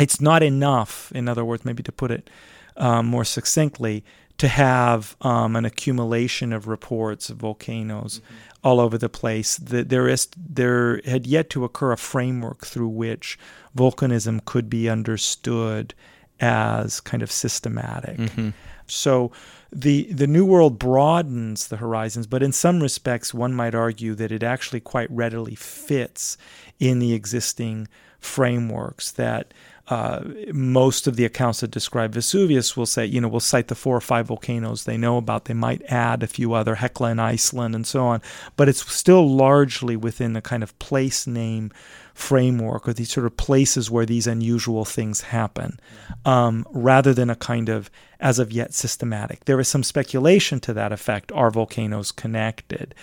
It's 0.00 0.20
not 0.20 0.42
enough, 0.42 1.12
in 1.14 1.28
other 1.28 1.44
words, 1.44 1.64
maybe 1.64 1.84
to 1.84 1.92
put 1.92 2.10
it 2.10 2.28
um, 2.76 3.06
more 3.06 3.24
succinctly, 3.24 4.02
to 4.38 4.48
have 4.48 5.16
um, 5.20 5.54
an 5.54 5.64
accumulation 5.64 6.52
of 6.52 6.66
reports 6.66 7.28
of 7.28 7.36
volcanoes 7.36 8.18
mm-hmm. 8.18 8.49
All 8.62 8.80
over 8.80 8.98
the 8.98 9.08
place. 9.08 9.56
That 9.56 9.88
there 9.88 10.08
is 10.08 10.28
there 10.36 11.00
had 11.04 11.26
yet 11.26 11.50
to 11.50 11.64
occur 11.64 11.92
a 11.92 11.96
framework 11.96 12.66
through 12.66 12.88
which 12.88 13.38
volcanism 13.76 14.44
could 14.44 14.68
be 14.68 14.88
understood 14.88 15.94
as 16.40 17.00
kind 17.00 17.22
of 17.22 17.30
systematic. 17.30 18.18
Mm-hmm. 18.18 18.50
So 18.86 19.30
the 19.72 20.12
the 20.12 20.26
New 20.26 20.44
World 20.44 20.78
broadens 20.78 21.68
the 21.68 21.76
horizons, 21.76 22.26
but 22.26 22.42
in 22.42 22.52
some 22.52 22.80
respects, 22.80 23.32
one 23.32 23.54
might 23.54 23.74
argue 23.74 24.14
that 24.16 24.32
it 24.32 24.42
actually 24.42 24.80
quite 24.80 25.10
readily 25.10 25.54
fits 25.54 26.36
in 26.78 26.98
the 26.98 27.12
existing 27.12 27.88
frameworks 28.18 29.12
that 29.12 29.54
uh, 29.90 30.22
most 30.52 31.08
of 31.08 31.16
the 31.16 31.24
accounts 31.24 31.60
that 31.60 31.70
describe 31.72 32.12
Vesuvius 32.12 32.76
will 32.76 32.86
say, 32.86 33.04
you 33.04 33.20
know, 33.20 33.26
will 33.26 33.40
cite 33.40 33.66
the 33.66 33.74
four 33.74 33.96
or 33.96 34.00
five 34.00 34.28
volcanoes 34.28 34.84
they 34.84 34.96
know 34.96 35.16
about. 35.16 35.46
They 35.46 35.54
might 35.54 35.82
add 35.90 36.22
a 36.22 36.28
few 36.28 36.52
other, 36.52 36.76
Hecla 36.76 37.10
in 37.10 37.18
Iceland 37.18 37.74
and 37.74 37.84
so 37.84 38.06
on, 38.06 38.22
but 38.56 38.68
it's 38.68 38.88
still 38.92 39.28
largely 39.28 39.96
within 39.96 40.32
the 40.32 40.40
kind 40.40 40.62
of 40.62 40.78
place 40.78 41.26
name 41.26 41.72
framework 42.14 42.88
or 42.88 42.92
these 42.92 43.10
sort 43.10 43.26
of 43.26 43.36
places 43.36 43.90
where 43.90 44.06
these 44.06 44.28
unusual 44.28 44.84
things 44.84 45.22
happen, 45.22 45.80
um, 46.24 46.64
rather 46.70 47.12
than 47.12 47.28
a 47.28 47.34
kind 47.34 47.68
of, 47.68 47.90
as 48.20 48.38
of 48.38 48.52
yet, 48.52 48.72
systematic. 48.72 49.44
There 49.46 49.58
is 49.58 49.66
some 49.66 49.82
speculation 49.82 50.60
to 50.60 50.72
that 50.74 50.92
effect. 50.92 51.32
Are 51.32 51.50
volcanoes 51.50 52.12
connected? 52.12 52.94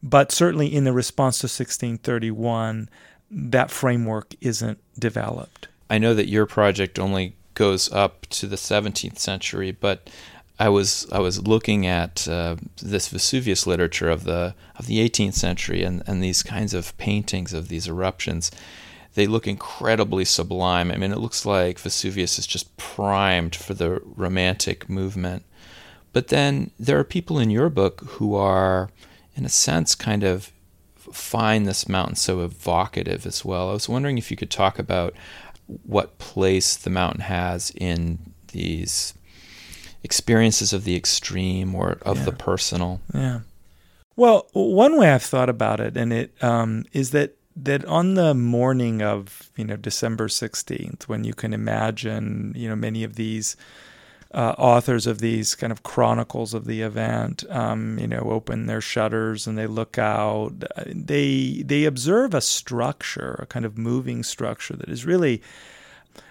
But 0.00 0.30
certainly 0.30 0.72
in 0.72 0.84
the 0.84 0.92
response 0.92 1.38
to 1.38 1.46
1631, 1.46 2.88
that 3.32 3.72
framework 3.72 4.34
isn't 4.40 4.78
developed. 4.96 5.68
I 5.90 5.98
know 5.98 6.14
that 6.14 6.28
your 6.28 6.46
project 6.46 6.98
only 6.98 7.36
goes 7.54 7.92
up 7.92 8.26
to 8.26 8.46
the 8.46 8.56
17th 8.56 9.18
century, 9.18 9.70
but 9.70 10.10
I 10.58 10.68
was 10.68 11.06
I 11.10 11.18
was 11.18 11.46
looking 11.46 11.86
at 11.86 12.28
uh, 12.28 12.56
this 12.80 13.08
Vesuvius 13.08 13.66
literature 13.66 14.08
of 14.08 14.24
the 14.24 14.54
of 14.76 14.86
the 14.86 15.06
18th 15.08 15.34
century 15.34 15.82
and, 15.82 16.02
and 16.06 16.22
these 16.22 16.42
kinds 16.42 16.74
of 16.74 16.96
paintings 16.96 17.52
of 17.52 17.68
these 17.68 17.88
eruptions. 17.88 18.50
They 19.14 19.26
look 19.26 19.46
incredibly 19.46 20.24
sublime. 20.24 20.90
I 20.90 20.96
mean, 20.96 21.12
it 21.12 21.18
looks 21.18 21.46
like 21.46 21.78
Vesuvius 21.78 22.38
is 22.38 22.46
just 22.46 22.76
primed 22.76 23.54
for 23.54 23.74
the 23.74 24.00
romantic 24.04 24.88
movement. 24.88 25.44
But 26.12 26.28
then 26.28 26.70
there 26.78 26.98
are 26.98 27.04
people 27.04 27.38
in 27.38 27.50
your 27.50 27.68
book 27.68 28.00
who 28.04 28.34
are, 28.34 28.90
in 29.36 29.44
a 29.44 29.48
sense, 29.48 29.94
kind 29.94 30.24
of 30.24 30.52
find 31.12 31.66
this 31.66 31.88
mountain 31.88 32.16
so 32.16 32.40
evocative 32.40 33.26
as 33.26 33.44
well. 33.44 33.70
I 33.70 33.72
was 33.72 33.88
wondering 33.88 34.18
if 34.18 34.30
you 34.30 34.36
could 34.36 34.50
talk 34.50 34.78
about 34.78 35.14
what 35.66 36.18
place 36.18 36.76
the 36.76 36.90
mountain 36.90 37.22
has 37.22 37.70
in 37.76 38.18
these 38.48 39.14
experiences 40.02 40.72
of 40.72 40.84
the 40.84 40.94
extreme 40.94 41.74
or 41.74 41.98
of 42.02 42.18
yeah. 42.18 42.24
the 42.24 42.32
personal. 42.32 43.00
Yeah. 43.12 43.40
Well, 44.16 44.46
one 44.52 44.96
way 44.96 45.10
I've 45.10 45.22
thought 45.22 45.48
about 45.48 45.80
it, 45.80 45.96
and 45.96 46.12
it 46.12 46.42
um, 46.42 46.84
is 46.92 47.10
that 47.10 47.36
that 47.56 47.84
on 47.84 48.14
the 48.14 48.34
morning 48.34 49.02
of 49.02 49.50
you 49.56 49.64
know 49.64 49.76
December 49.76 50.28
sixteenth, 50.28 51.08
when 51.08 51.24
you 51.24 51.34
can 51.34 51.52
imagine 51.52 52.52
you 52.56 52.68
know 52.68 52.76
many 52.76 53.02
of 53.02 53.16
these 53.16 53.56
uh, 54.34 54.54
authors 54.58 55.06
of 55.06 55.20
these 55.20 55.54
kind 55.54 55.72
of 55.72 55.84
chronicles 55.84 56.54
of 56.54 56.64
the 56.64 56.82
event, 56.82 57.44
um, 57.50 57.98
you 57.98 58.06
know, 58.08 58.18
open 58.30 58.66
their 58.66 58.80
shutters 58.80 59.46
and 59.46 59.56
they 59.56 59.66
look 59.66 59.96
out. 59.96 60.52
They 60.86 61.62
they 61.64 61.84
observe 61.84 62.34
a 62.34 62.40
structure, 62.40 63.38
a 63.40 63.46
kind 63.46 63.64
of 63.64 63.78
moving 63.78 64.24
structure 64.24 64.74
that 64.74 64.88
is 64.88 65.06
really 65.06 65.40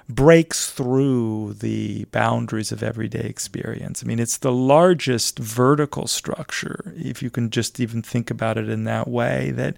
breaks 0.10 0.70
through 0.70 1.54
the 1.54 2.04
boundaries 2.06 2.72
of 2.74 2.84
everyday 2.84 3.22
experience. 3.26 4.04
I 4.04 4.08
mean, 4.08 4.20
it's 4.20 4.38
the 4.38 4.52
largest 4.52 5.39
vertical 5.39 6.08
structure, 6.08 6.94
if 6.98 7.24
you 7.24 7.30
can 7.30 7.50
just 7.50 7.80
even 7.80 8.02
think 8.02 8.30
about 8.30 8.58
it 8.58 8.68
in 8.68 8.84
that 8.84 9.08
way, 9.08 9.52
that 9.52 9.78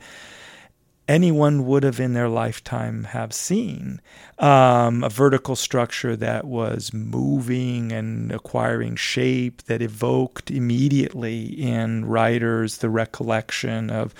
anyone 1.07 1.65
would 1.65 1.83
have 1.83 1.99
in 1.99 2.13
their 2.13 2.29
lifetime 2.29 3.03
have 3.05 3.33
seen 3.33 4.01
um, 4.39 5.03
a 5.03 5.09
vertical 5.09 5.55
structure 5.55 6.15
that 6.15 6.45
was 6.45 6.93
moving 6.93 7.91
and 7.91 8.31
acquiring 8.31 8.95
shape 8.95 9.61
that 9.63 9.81
evoked 9.81 10.49
immediately 10.49 11.45
in 11.45 12.05
writers 12.05 12.77
the 12.79 12.89
recollection 12.89 13.89
of 13.89 14.13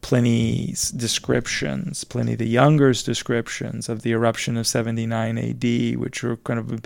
Pliny's 0.00 0.90
descriptions, 0.90 2.04
Pliny 2.04 2.36
the 2.36 2.46
Younger's 2.46 3.02
descriptions 3.02 3.88
of 3.88 4.02
the 4.02 4.12
eruption 4.12 4.56
of 4.56 4.66
79 4.66 5.38
AD, 5.38 5.98
which 5.98 6.22
were 6.22 6.36
kind 6.36 6.60
of, 6.60 6.82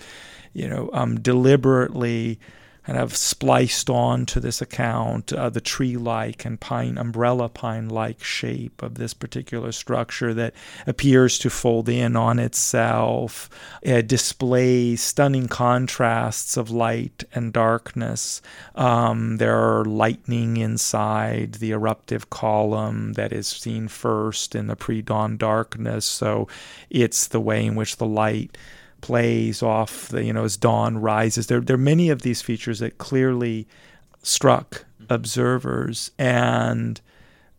you 0.55 0.67
know, 0.67 0.89
um, 0.95 1.21
deliberately 1.21 2.39
kind 2.85 2.99
of 2.99 3.17
spliced 3.17 3.89
on 3.89 4.27
to 4.27 4.41
this 4.41 4.61
account 4.61 5.33
uh, 5.33 5.49
the 5.49 5.61
tree 5.61 5.97
like 5.97 6.45
and 6.45 6.61
pine, 6.61 6.99
umbrella 6.99 7.49
pine 7.49 7.89
like 7.89 8.23
shape 8.23 8.83
of 8.83 8.97
this 8.97 9.15
particular 9.15 9.71
structure 9.71 10.35
that 10.35 10.55
appears 10.87 11.39
to 11.39 11.51
fold 11.51 11.89
in 11.89 12.17
on 12.17 12.39
itself, 12.39 13.49
it 13.83 14.09
displays 14.09 15.03
stunning 15.03 15.49
contrasts 15.49 16.57
of 16.57 16.71
light 16.71 17.25
and 17.35 17.53
darkness. 17.53 18.43
Um, 18.75 19.37
there 19.37 19.57
are 19.57 19.85
lightning 19.85 20.57
inside 20.57 21.55
the 21.55 21.73
eruptive 21.73 22.31
column 22.31 23.13
that 23.15 23.33
is 23.33 23.47
seen 23.47 23.89
first 23.89 24.55
in 24.55 24.67
the 24.67 24.77
pre 24.77 25.03
dawn 25.03 25.37
darkness, 25.37 26.05
so 26.05 26.49
it's 26.91 27.29
the 27.29 27.41
way 27.41 27.65
in 27.65 27.75
which 27.75 27.97
the 27.97 28.07
light 28.07 28.59
plays 29.03 29.63
off 29.63 30.09
the 30.09 30.25
you 30.25 30.33
know 30.33 30.45
as 30.45 30.57
dawn 30.57 30.97
rises 30.97 31.49
there 31.49 31.61
there 31.61 31.75
are 31.75 31.79
many 31.79 32.09
of 32.09 32.23
these 32.23 32.41
features 32.41 32.79
that 32.79 32.97
clearly 32.97 33.67
struck 34.23 34.87
observers 35.11 36.11
and 36.19 37.01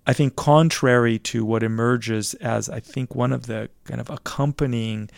I 0.05 0.13
think 0.13 0.35
contrary 0.35 1.17
to 1.19 1.45
what 1.45 1.63
emerges 1.63 2.33
as 2.35 2.69
I 2.69 2.79
think 2.79 3.15
one 3.15 3.31
of 3.31 3.45
the 3.45 3.69
kind 3.85 4.01
of 4.01 4.09
accompanying 4.09 5.09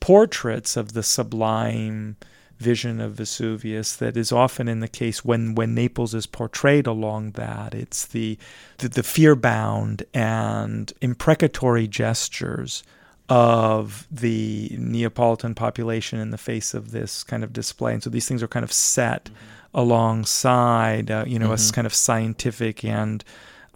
portraits 0.00 0.76
of 0.76 0.92
the 0.92 1.02
sublime 1.02 2.16
vision 2.58 3.00
of 3.00 3.14
Vesuvius 3.14 3.96
that 3.96 4.16
is 4.16 4.32
often 4.32 4.68
in 4.68 4.80
the 4.80 4.88
case 4.88 5.24
when 5.24 5.54
when 5.54 5.74
Naples 5.74 6.14
is 6.14 6.26
portrayed 6.26 6.86
along 6.86 7.32
that. 7.32 7.74
It's 7.74 8.06
the 8.06 8.38
the, 8.78 8.88
the 8.88 9.02
fear 9.02 9.34
bound 9.34 10.04
and 10.14 10.92
imprecatory 11.00 11.88
gestures 11.88 12.82
of 13.28 14.06
the 14.10 14.74
Neapolitan 14.78 15.54
population 15.54 16.18
in 16.18 16.30
the 16.30 16.38
face 16.38 16.72
of 16.72 16.92
this 16.92 17.22
kind 17.22 17.44
of 17.44 17.52
display. 17.52 17.92
And 17.92 18.02
so 18.02 18.10
these 18.10 18.26
things 18.26 18.42
are 18.42 18.48
kind 18.48 18.64
of 18.64 18.72
set 18.72 19.24
mm-hmm. 19.24 19.34
alongside, 19.74 21.10
uh, 21.10 21.24
you 21.26 21.38
know, 21.38 21.50
mm-hmm. 21.50 21.70
a 21.70 21.72
kind 21.72 21.86
of 21.86 21.94
scientific 21.94 22.84
and 22.84 23.22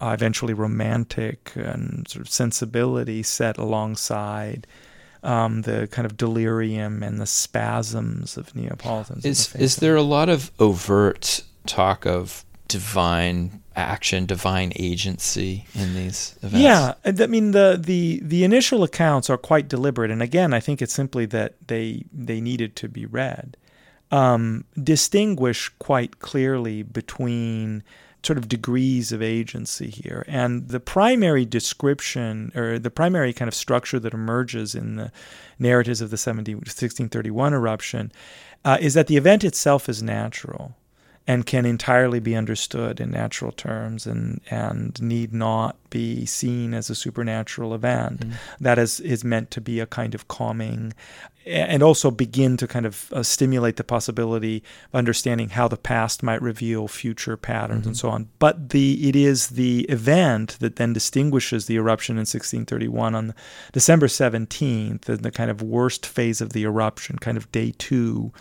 uh, 0.01 0.11
eventually 0.15 0.55
romantic 0.55 1.53
and 1.55 2.09
sort 2.09 2.25
of 2.25 2.33
sensibility 2.33 3.23
set 3.23 3.59
alongside 3.59 4.67
um, 5.23 5.63
the 5.63 5.87
kind 5.89 6.07
of 6.07 6.17
delirium 6.17 7.03
and 7.03 7.21
the 7.21 7.27
spasms 7.27 8.37
of 8.37 8.55
Neapolitans. 8.57 9.25
Is 9.25 9.55
is 9.55 9.77
there 9.77 9.95
a 9.97 10.03
lot 10.03 10.29
of 10.29 10.51
overt 10.59 11.45
talk 11.67 12.07
of 12.07 12.45
divine 12.73 13.63
action, 13.77 14.25
divine 14.25 14.73
agency 14.77 15.67
in 15.75 15.95
these 15.95 16.37
events? 16.43 16.63
Yeah, 16.63 16.95
I 17.05 17.27
mean 17.27 17.51
the 17.51 17.79
the 17.79 18.21
the 18.23 18.45
initial 18.45 18.83
accounts 18.83 19.29
are 19.29 19.37
quite 19.37 19.69
deliberate, 19.69 20.11
and 20.11 20.23
again, 20.23 20.55
I 20.55 20.61
think 20.61 20.81
it's 20.81 20.95
simply 20.95 21.27
that 21.27 21.55
they 21.69 22.05
they 22.13 22.41
needed 22.41 22.75
to 22.77 22.89
be 22.89 23.05
read. 23.05 23.59
Um, 24.11 24.65
distinguish 24.83 25.71
quite 25.79 26.19
clearly 26.19 26.83
between 26.83 27.83
sort 28.23 28.39
of 28.39 28.49
degrees 28.49 29.13
of 29.13 29.21
agency 29.21 29.91
here. 29.91 30.25
And 30.29 30.69
the 30.69 30.81
primary 30.81 31.45
description 31.45 32.53
or 32.55 32.79
the 32.79 32.91
primary 32.91 33.33
kind 33.33 33.49
of 33.49 33.55
structure 33.55 33.99
that 33.99 34.15
emerges 34.15 34.75
in 34.75 34.97
the 34.97 35.11
narratives 35.59 36.01
of 36.01 36.11
the 36.11 36.17
17, 36.17 36.57
1631 36.57 37.53
eruption 37.53 38.13
uh, 38.65 38.79
is 38.81 38.95
that 38.95 39.09
the 39.09 39.17
event 39.17 39.45
itself 39.45 39.89
is 39.89 40.03
natural 40.03 40.77
and 41.27 41.47
can 41.47 41.65
entirely 41.65 42.19
be 42.19 42.35
understood 42.35 43.01
in 43.01 43.11
natural 43.11 43.53
terms 43.53 44.07
and, 44.07 44.41
and 44.51 45.01
need 45.01 45.33
not 45.33 45.77
be 45.91 46.27
seen 46.27 46.75
as 46.75 46.91
a 46.91 46.95
supernatural 46.95 47.75
event 47.75 48.21
mm. 48.21 48.33
that 48.61 48.79
is, 48.79 48.99
is 49.01 49.25
meant 49.25 49.51
to 49.51 49.61
be 49.61 49.79
a 49.79 49.87
kind 49.87 50.15
of 50.15 50.27
calming 50.29 50.93
and 51.45 51.83
also 51.83 52.11
begin 52.11 52.57
to 52.57 52.67
kind 52.67 52.87
of 52.87 53.13
uh, 53.13 53.23
stimulate 53.23 53.77
the 53.77 53.85
possibility 53.85 54.63
of 54.93 54.99
understanding 54.99 55.51
how 55.51 55.67
the 55.67 55.77
past 55.77 56.23
might 56.23 56.41
reveal 56.41 56.87
future 56.87 57.37
patterns 57.37 57.81
mm-hmm. 57.81 57.89
and 57.89 57.97
so 57.97 58.11
on. 58.11 58.29
But 58.39 58.71
the 58.71 59.09
it 59.09 59.17
is 59.17 59.49
the 59.49 59.81
event 59.89 60.57
that 60.61 60.77
then 60.77 60.93
distinguishes 60.93 61.67
the 61.67 61.77
eruption 61.77 62.15
in 62.15 62.21
1631 62.21 63.15
on 63.15 63.35
December 63.73 64.07
17th, 64.07 65.03
the, 65.03 65.17
the 65.17 65.33
kind 65.33 65.51
of 65.51 65.63
worst 65.63 66.07
phase 66.07 66.41
of 66.41 66.53
the 66.53 66.63
eruption, 66.63 67.19
kind 67.19 67.37
of 67.37 67.51
day 67.51 67.75
two 67.77 68.33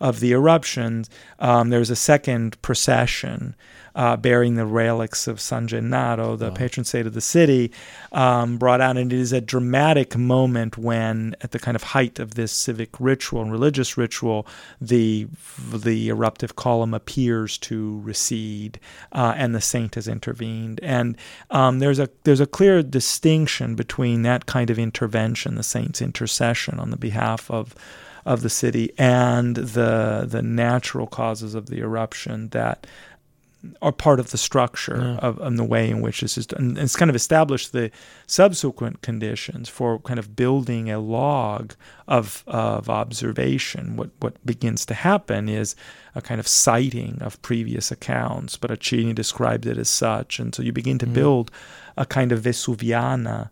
of 0.00 0.20
the 0.20 0.32
eruptions, 0.32 1.10
um, 1.38 1.70
there's 1.70 1.90
a 1.90 1.96
second 1.96 2.60
procession 2.62 3.54
uh, 3.96 4.14
bearing 4.14 4.56
the 4.56 4.66
relics 4.66 5.26
of 5.26 5.40
San 5.40 5.66
Gennaro, 5.66 6.36
the 6.36 6.50
patron 6.52 6.84
saint 6.84 7.06
of 7.06 7.14
the 7.14 7.20
city, 7.22 7.72
um, 8.12 8.58
brought 8.58 8.82
out. 8.82 8.98
And 8.98 9.10
it 9.10 9.18
is 9.18 9.32
a 9.32 9.40
dramatic 9.40 10.16
moment 10.18 10.76
when, 10.76 11.34
at 11.40 11.52
the 11.52 11.58
kind 11.58 11.74
of 11.74 11.82
height 11.82 12.18
of 12.18 12.34
this 12.34 12.52
civic 12.52 13.00
ritual 13.00 13.40
and 13.40 13.50
religious 13.50 13.96
ritual, 13.96 14.46
the 14.80 15.26
the 15.72 16.10
eruptive 16.10 16.56
column 16.56 16.92
appears 16.92 17.56
to 17.58 18.00
recede, 18.04 18.78
uh, 19.12 19.32
and 19.34 19.54
the 19.54 19.62
saint 19.62 19.94
has 19.94 20.06
intervened. 20.06 20.78
And 20.82 21.16
um, 21.50 21.78
there's 21.78 21.98
a 21.98 22.10
there's 22.24 22.40
a 22.40 22.46
clear 22.46 22.82
distinction 22.82 23.76
between 23.76 24.22
that 24.22 24.44
kind 24.44 24.68
of 24.68 24.78
intervention, 24.78 25.54
the 25.54 25.62
saint's 25.62 26.02
intercession 26.02 26.78
on 26.78 26.90
the 26.90 26.98
behalf 26.98 27.50
of 27.50 27.74
of 28.26 28.42
the 28.42 28.50
city 28.50 28.92
and 28.98 29.56
the 29.56 30.26
the 30.28 30.42
natural 30.42 31.06
causes 31.06 31.54
of 31.54 31.66
the 31.66 31.78
eruption 31.78 32.48
that 32.48 32.86
are 33.82 33.92
part 33.92 34.20
of 34.20 34.30
the 34.30 34.38
structure 34.38 34.98
yeah. 34.98 35.26
of, 35.26 35.38
of, 35.38 35.56
the 35.56 35.64
way 35.64 35.90
in 35.90 36.00
which 36.00 36.20
this 36.20 36.38
is 36.38 36.46
done. 36.46 36.60
And 36.60 36.78
it's 36.78 36.94
kind 36.94 37.08
of 37.08 37.16
established 37.16 37.72
the 37.72 37.90
subsequent 38.26 39.02
conditions 39.02 39.68
for 39.68 39.98
kind 40.00 40.18
of 40.18 40.36
building 40.36 40.90
a 40.90 41.00
log 41.00 41.74
of, 42.06 42.44
of 42.46 42.88
observation. 42.88 43.96
What, 43.96 44.10
what 44.20 44.44
begins 44.46 44.86
to 44.86 44.94
happen 44.94 45.48
is 45.48 45.74
a 46.14 46.22
kind 46.22 46.38
of 46.38 46.46
citing 46.46 47.18
of 47.22 47.40
previous 47.42 47.90
accounts, 47.90 48.56
but 48.56 48.70
Acini 48.70 49.14
described 49.14 49.66
it 49.66 49.78
as 49.78 49.90
such. 49.90 50.38
And 50.38 50.54
so 50.54 50.62
you 50.62 50.72
begin 50.72 50.98
to 50.98 51.06
mm 51.06 51.16
build 51.16 51.50
a 51.96 52.04
kind 52.04 52.30
of 52.30 52.42
Vesuviana 52.42 53.48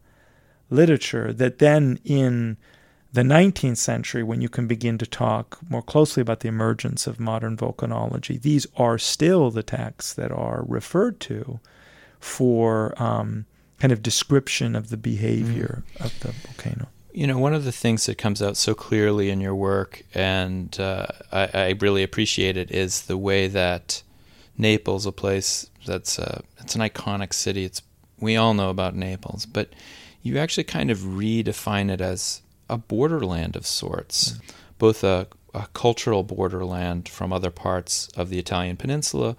literature 0.68 1.32
that 1.32 1.60
then 1.60 1.98
in 2.04 2.58
the 3.14 3.22
19th 3.22 3.76
century, 3.76 4.24
when 4.24 4.40
you 4.40 4.48
can 4.48 4.66
begin 4.66 4.98
to 4.98 5.06
talk 5.06 5.58
more 5.70 5.82
closely 5.82 6.20
about 6.20 6.40
the 6.40 6.48
emergence 6.48 7.06
of 7.06 7.20
modern 7.20 7.56
volcanology, 7.56 8.42
these 8.42 8.66
are 8.76 8.98
still 8.98 9.52
the 9.52 9.62
texts 9.62 10.12
that 10.14 10.32
are 10.32 10.64
referred 10.66 11.20
to 11.20 11.60
for 12.18 13.00
um, 13.00 13.46
kind 13.78 13.92
of 13.92 14.02
description 14.02 14.74
of 14.74 14.90
the 14.90 14.96
behavior 14.96 15.84
mm. 15.94 16.04
of 16.04 16.18
the 16.20 16.32
volcano. 16.32 16.88
You 17.12 17.28
know, 17.28 17.38
one 17.38 17.54
of 17.54 17.62
the 17.62 17.70
things 17.70 18.04
that 18.06 18.18
comes 18.18 18.42
out 18.42 18.56
so 18.56 18.74
clearly 18.74 19.30
in 19.30 19.40
your 19.40 19.54
work, 19.54 20.02
and 20.12 20.76
uh, 20.80 21.06
I, 21.30 21.50
I, 21.54 21.78
really 21.80 22.02
appreciate 22.02 22.56
it, 22.56 22.72
is 22.72 23.02
the 23.02 23.16
way 23.16 23.46
that 23.46 24.02
Naples, 24.58 25.06
a 25.06 25.12
place 25.12 25.70
that's 25.86 26.18
uh, 26.18 26.40
it's 26.58 26.74
an 26.74 26.80
iconic 26.80 27.32
city. 27.32 27.64
It's 27.64 27.80
we 28.18 28.36
all 28.36 28.54
know 28.54 28.70
about 28.70 28.96
Naples, 28.96 29.46
but 29.46 29.68
you 30.22 30.38
actually 30.38 30.64
kind 30.64 30.90
of 30.90 30.98
redefine 30.98 31.88
it 31.88 32.00
as 32.00 32.40
a 32.68 32.78
borderland 32.78 33.56
of 33.56 33.66
sorts, 33.66 34.32
mm. 34.32 34.50
both 34.78 35.04
a, 35.04 35.26
a, 35.52 35.66
cultural 35.74 36.22
borderland 36.22 37.08
from 37.08 37.32
other 37.32 37.50
parts 37.50 38.08
of 38.16 38.30
the 38.30 38.38
Italian 38.38 38.76
peninsula, 38.76 39.36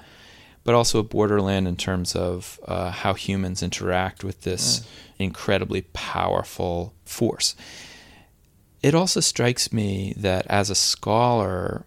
but 0.64 0.76
also 0.76 1.00
a 1.00 1.04
borderland 1.04 1.68
in 1.68 1.76
terms 1.76 2.16
of 2.16 2.60
uh, 2.66 2.92
how 2.92 3.14
humans 3.14 3.62
interact 3.64 4.24
with 4.24 4.42
this 4.42 4.80
mm. 4.80 4.86
incredibly 5.20 5.82
powerful 5.94 6.94
force. 7.06 7.56
It 8.82 8.94
also 8.94 9.20
strikes 9.20 9.74
me 9.74 10.14
that 10.18 10.46
as 10.48 10.70
a 10.70 10.76
scholar, 10.76 11.86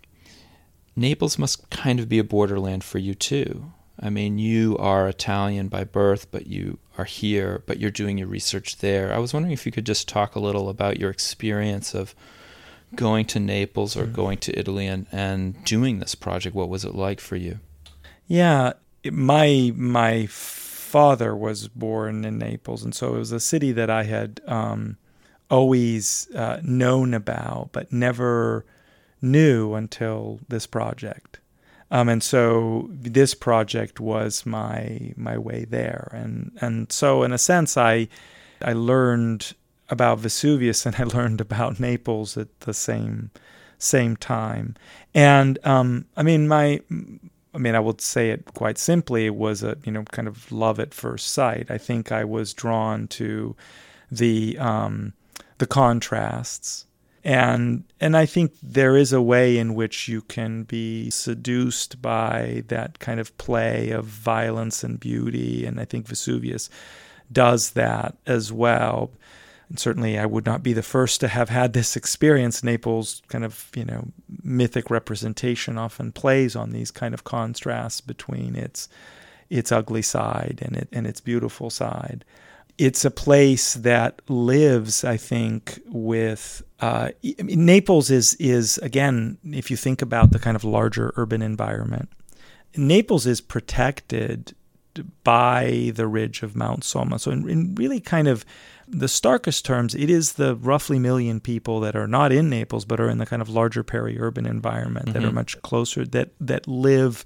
Naples 0.96 1.38
must 1.38 1.70
kind 1.70 2.01
of 2.01 2.09
be 2.09 2.18
a 2.18 2.24
borderland 2.24 2.83
for 2.83 2.98
you 2.98 3.14
too. 3.14 3.72
I 4.01 4.11
mean, 4.11 4.39
you 4.39 4.77
are 4.79 5.09
Italian 5.09 5.69
by 5.69 5.85
birth, 5.85 6.31
but 6.31 6.47
you 6.47 6.79
are 6.97 7.05
here, 7.05 7.63
but 7.67 7.79
you're 7.79 7.91
doing 7.91 8.19
your 8.19 8.29
research 8.29 8.79
there. 8.79 9.13
I 9.13 9.19
was 9.19 9.35
wondering 9.35 9.53
if 9.53 9.67
you 9.67 9.73
could 9.73 9.87
just 9.87 10.09
talk 10.09 10.35
a 10.35 10.41
little 10.41 10.69
about 10.69 11.01
your 11.01 11.11
experience 11.11 11.95
of 11.95 12.15
going 12.95 13.27
to 13.27 13.41
Naples 13.41 13.97
or 13.97 14.07
mm. 14.07 14.13
going 14.13 14.39
to 14.39 14.59
Italy 14.59 14.87
and, 14.87 15.07
and 15.11 15.63
doing 15.65 15.99
this 15.99 16.15
project. 16.15 16.55
What 16.55 16.69
was 16.69 16.85
it 16.85 16.95
like 16.95 17.21
for 17.21 17.37
you? 17.37 17.59
Yeah, 18.27 18.75
my 19.11 19.73
my 19.75 20.27
father 20.27 21.35
was 21.35 21.69
born 21.69 22.25
in 22.25 22.39
Naples, 22.39 22.85
and 22.85 22.95
so 22.95 23.15
it 23.15 23.19
was 23.19 23.33
a 23.33 23.41
city 23.41 23.73
that 23.73 23.91
I 23.91 24.05
had 24.05 24.41
um, 24.47 24.97
always 25.51 26.29
uh, 26.35 26.61
known 26.63 27.15
about, 27.15 27.71
but 27.73 27.93
never 27.93 28.65
knew 29.21 29.75
until 29.75 30.41
this 30.49 30.67
project. 30.67 31.41
Um, 31.90 32.09
and 32.09 32.22
so 32.22 32.88
this 32.90 33.35
project 33.35 33.98
was 34.01 34.44
my 34.44 35.14
my 35.16 35.38
way 35.38 35.64
there, 35.64 36.11
and 36.12 36.53
and 36.61 36.92
so 36.92 37.22
in 37.22 37.33
a 37.33 37.38
sense, 37.38 37.77
I 37.77 38.09
I 38.61 38.74
learned 38.74 39.55
about 39.88 40.18
Vesuvius 40.18 40.85
and 40.87 40.96
I 40.96 41.05
learned 41.05 41.40
about 41.40 41.81
Naples 41.81 42.37
at 42.37 42.61
the 42.61 42.74
same 42.74 43.31
same 43.79 44.16
time, 44.16 44.77
and 45.14 45.59
um, 45.64 46.07
I 46.16 46.22
mean 46.22 46.48
my. 46.48 46.81
I 47.55 47.61
mean, 47.61 47.74
I 47.74 47.81
would 47.81 48.03
say 48.03 48.31
it 48.31 48.44
quite 48.55 48.77
simply. 48.77 49.24
It 49.24 49.35
was 49.35 49.62
a 49.62 49.79
you 49.83 49.90
know 49.90 50.05
kind 50.05 50.29
of 50.29 50.53
love 50.53 50.79
at 50.79 50.92
first 50.92 51.33
sight. 51.33 51.70
I 51.70 51.79
think 51.79 52.12
I 52.12 52.22
was 52.22 52.53
drawn 52.53 53.09
to 53.09 53.57
the 54.12 54.59
um, 54.59 55.14
the 55.57 55.66
contrasts 55.66 56.85
and 57.24 57.85
and 58.00 58.16
I 58.16 58.26
think 58.26 58.52
there 58.62 58.96
is 58.96 59.12
a 59.12 59.22
way 59.22 59.59
in 59.59 59.74
which 59.74 60.09
you 60.09 60.22
can 60.22 60.62
be 60.62 61.11
seduced 61.11 62.00
by 62.00 62.62
that 62.68 62.98
kind 62.98 63.20
of 63.20 63.37
play 63.38 63.90
of 63.90 64.04
violence 64.04 64.85
and 64.85 65.00
beauty, 65.00 65.64
and 65.64 65.81
I 65.81 65.85
think 65.85 66.07
Vesuvius 66.07 66.70
does 67.31 67.70
that 67.70 68.16
as 68.26 68.52
well. 68.52 69.11
And 69.68 69.78
certainly, 69.78 70.18
I 70.18 70.26
would 70.26 70.46
not 70.46 70.62
be 70.62 70.72
the 70.72 70.83
first 70.83 71.20
to 71.20 71.28
have 71.28 71.50
had 71.50 71.72
this 71.72 71.96
experience. 71.96 72.62
Naples' 72.62 73.20
kind 73.28 73.44
of 73.44 73.68
you 73.74 73.85
know 73.85 74.09
mythic 74.42 74.90
representation 74.90 75.76
often 75.76 76.12
plays 76.12 76.54
on 76.54 76.70
these 76.70 76.90
kind 76.90 77.14
of 77.14 77.24
contrasts 77.24 78.00
between 78.00 78.54
its 78.54 78.88
its 79.50 79.72
ugly 79.72 80.02
side 80.02 80.61
and 80.62 80.76
it 80.76 80.88
and 80.92 81.07
its 81.07 81.20
beautiful 81.20 81.68
side 81.70 82.24
it's 82.79 83.05
a 83.05 83.11
place 83.11 83.75
that 83.75 84.23
lives, 84.29 85.03
I 85.05 85.17
think, 85.17 85.81
with 85.87 86.62
uh, 86.81 87.11
I 87.38 87.43
mean, 87.43 87.67
Naples 87.67 88.11
is 88.11 88.35
is 88.35 88.79
again, 88.79 89.38
if 89.45 89.71
you 89.71 89.77
think 89.77 90.01
about 90.01 90.31
the 90.31 90.38
kind 90.38 90.57
of 90.57 90.62
larger 90.64 91.12
urban 91.17 91.43
environment, 91.43 92.09
Naples 92.77 93.27
is 93.27 93.41
protected 93.41 94.55
by 95.25 95.93
the 95.95 96.07
ridge 96.07 96.43
of 96.43 96.57
Mount 96.57 96.81
Somma. 96.81 97.21
So, 97.21 97.33
in, 97.33 97.49
in 97.49 97.75
really 97.75 98.01
kind 98.01 98.29
of 98.29 98.45
the 98.87 99.09
starkest 99.09 99.64
terms, 99.64 99.95
it 99.95 100.09
is 100.09 100.35
the 100.35 100.55
roughly 100.57 100.99
million 100.99 101.41
people 101.41 101.81
that 101.81 101.97
are 101.97 102.09
not 102.09 102.33
in 102.33 102.49
Naples 102.49 102.85
but 102.85 103.01
are 103.01 103.11
in 103.11 103.19
the 103.19 103.27
kind 103.27 103.43
of 103.43 103.49
larger 103.49 103.83
peri-urban 103.83 104.47
environment 104.47 105.07
mm-hmm. 105.07 105.14
that 105.14 105.25
are 105.25 105.29
mm-hmm. 105.29 105.35
much 105.35 105.61
closer 105.62 106.05
that 106.07 106.31
that 106.41 106.69
live 106.69 107.25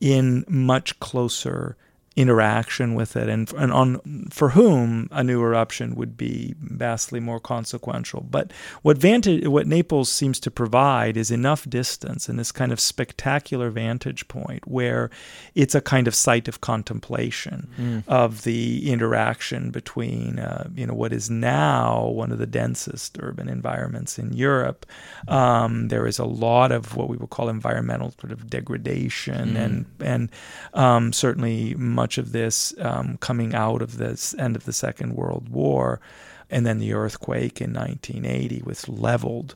in 0.00 0.44
much 0.48 0.98
closer 1.00 1.76
interaction 2.16 2.94
with 2.94 3.14
it 3.14 3.28
and, 3.28 3.52
and 3.52 3.72
on 3.72 4.26
for 4.30 4.50
whom 4.50 5.08
a 5.12 5.22
new 5.22 5.40
eruption 5.40 5.94
would 5.94 6.16
be 6.16 6.54
vastly 6.58 7.20
more 7.20 7.38
consequential 7.38 8.26
but 8.28 8.52
what 8.82 8.98
vantage 8.98 9.46
what 9.46 9.68
Naples 9.68 10.10
seems 10.10 10.40
to 10.40 10.50
provide 10.50 11.16
is 11.16 11.30
enough 11.30 11.70
distance 11.70 12.28
and 12.28 12.36
this 12.36 12.50
kind 12.50 12.72
of 12.72 12.80
spectacular 12.80 13.70
vantage 13.70 14.26
point 14.26 14.66
where 14.66 15.08
it's 15.54 15.76
a 15.76 15.80
kind 15.80 16.08
of 16.08 16.14
site 16.14 16.48
of 16.48 16.60
contemplation 16.60 17.68
mm. 17.78 18.02
of 18.08 18.42
the 18.42 18.90
interaction 18.90 19.70
between 19.70 20.40
uh, 20.40 20.68
you 20.74 20.86
know 20.86 20.94
what 20.94 21.12
is 21.12 21.30
now 21.30 22.08
one 22.08 22.32
of 22.32 22.38
the 22.38 22.46
densest 22.46 23.18
urban 23.20 23.48
environments 23.48 24.18
in 24.18 24.32
Europe 24.32 24.84
um, 25.28 25.86
there 25.88 26.08
is 26.08 26.18
a 26.18 26.24
lot 26.24 26.72
of 26.72 26.96
what 26.96 27.08
we 27.08 27.16
would 27.16 27.30
call 27.30 27.48
environmental 27.48 28.12
sort 28.20 28.32
of 28.32 28.50
degradation 28.50 29.50
mm. 29.50 29.64
and 29.64 29.86
and 30.00 30.28
um, 30.74 31.12
certainly 31.12 31.76
much 32.00 32.16
of 32.16 32.32
this 32.32 32.74
um, 32.80 33.18
coming 33.18 33.54
out 33.54 33.82
of 33.82 33.98
this 33.98 34.34
end 34.38 34.56
of 34.56 34.64
the 34.64 34.72
Second 34.72 35.14
World 35.14 35.50
War, 35.50 36.00
and 36.48 36.64
then 36.64 36.78
the 36.78 36.94
earthquake 36.94 37.60
in 37.60 37.74
1980, 37.74 38.60
which 38.60 38.88
leveled 38.88 39.54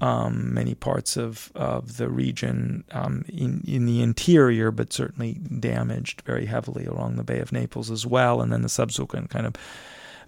um, 0.00 0.52
many 0.52 0.74
parts 0.74 1.16
of, 1.16 1.50
of 1.54 1.96
the 1.96 2.10
region 2.10 2.84
um, 2.90 3.24
in, 3.28 3.62
in 3.66 3.86
the 3.86 4.02
interior, 4.02 4.70
but 4.70 4.92
certainly 4.92 5.34
damaged 5.34 6.20
very 6.26 6.46
heavily 6.46 6.84
along 6.84 7.16
the 7.16 7.24
Bay 7.24 7.40
of 7.40 7.50
Naples 7.50 7.90
as 7.90 8.04
well, 8.04 8.42
and 8.42 8.52
then 8.52 8.60
the 8.60 8.68
subsequent 8.68 9.30
kind 9.30 9.46
of 9.46 9.54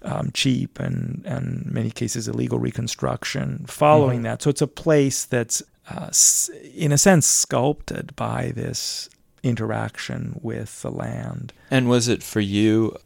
um, 0.03 0.31
cheap 0.33 0.81
and, 0.81 1.23
and 1.27 1.67
many 1.67 1.91
cases 1.91 2.29
illegal 2.29 2.59
reconstruction 2.59 3.65
following 3.67 4.19
mm-hmm. 4.19 4.25
that. 4.25 4.43
So 4.43 4.49
it's 4.49 4.63
a 4.63 4.67
place 4.67 5.27
that's, 5.27 5.63
uh, 5.91 6.11
in 6.75 6.93
a 6.93 6.99
sense, 6.99 7.27
sculpted 7.27 8.17
by 8.17 8.53
this 8.55 9.11
interaction 9.43 10.39
with 10.43 10.83
the 10.83 10.91
land. 10.91 11.53
And 11.71 11.89
was 11.89 12.09
it 12.09 12.23
for 12.23 12.41
you? 12.41 12.97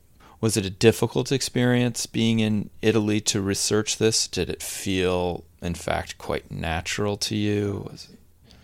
Was 0.41 0.57
it 0.57 0.67
a 0.67 0.71
difficult 0.71 1.31
experience 1.31 2.07
being 2.07 2.41
in 2.41 2.71
Italy 2.81 3.21
to 3.23 3.41
research 3.41 3.99
this? 3.99 4.27
Did 4.27 4.51
it 4.51 4.63
feel, 4.63 5.45
in 5.61 5.75
fact, 5.75 6.19
quite 6.19 6.51
natural 6.51 7.17
to 7.19 7.37
you? 7.37 7.89
Was 7.91 8.09
it, 8.13 8.55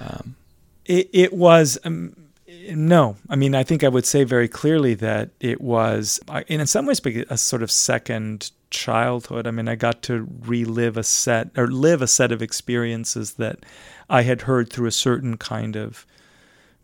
um... 0.00 0.36
it, 0.84 1.08
it 1.12 1.32
was. 1.32 1.78
Um, 1.84 2.16
no, 2.70 3.16
I 3.30 3.36
mean, 3.36 3.54
I 3.54 3.62
think 3.62 3.82
I 3.82 3.88
would 3.88 4.06
say 4.06 4.24
very 4.24 4.48
clearly 4.48 4.94
that 4.94 5.30
it 5.40 5.60
was, 5.60 6.20
in 6.48 6.66
some 6.66 6.86
ways, 6.86 7.00
a 7.30 7.38
sort 7.38 7.62
of 7.62 7.70
second 7.70 8.50
childhood. 8.70 9.46
I 9.46 9.52
mean, 9.52 9.68
I 9.68 9.74
got 9.74 10.02
to 10.02 10.28
relive 10.42 10.96
a 10.96 11.02
set 11.02 11.48
or 11.56 11.68
live 11.68 12.02
a 12.02 12.06
set 12.06 12.30
of 12.30 12.42
experiences 12.42 13.34
that 13.34 13.60
I 14.10 14.22
had 14.22 14.42
heard 14.42 14.72
through 14.72 14.88
a 14.88 14.92
certain 14.92 15.36
kind 15.38 15.76
of 15.76 16.06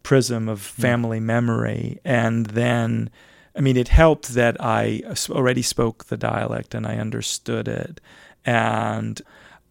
prism 0.03 0.49
of 0.49 0.75
hmm. 0.75 0.83
family 0.83 1.21
memory. 1.21 2.01
And 2.05 2.47
then, 2.47 3.11
I 3.57 3.61
mean, 3.61 3.77
it 3.77 3.88
helped 3.88 4.29
that 4.35 4.57
I 4.61 5.03
already 5.31 5.62
spoke 5.62 6.07
the 6.07 6.17
dialect 6.17 6.75
and 6.75 6.87
I 6.87 6.97
understood 6.97 7.69
it. 7.69 8.01
And 8.45 9.21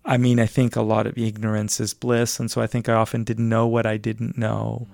I 0.05 0.17
mean, 0.17 0.39
I 0.39 0.45
think 0.45 0.75
a 0.75 0.81
lot 0.81 1.07
of 1.07 1.17
ignorance 1.17 1.79
is 1.79 1.93
bliss. 1.93 2.39
And 2.39 2.49
so 2.49 2.61
I 2.61 2.67
think 2.67 2.89
I 2.89 2.93
often 2.93 3.23
didn't 3.23 3.49
know 3.49 3.67
what 3.67 3.85
I 3.85 3.97
didn't 3.97 4.37
know. 4.37 4.87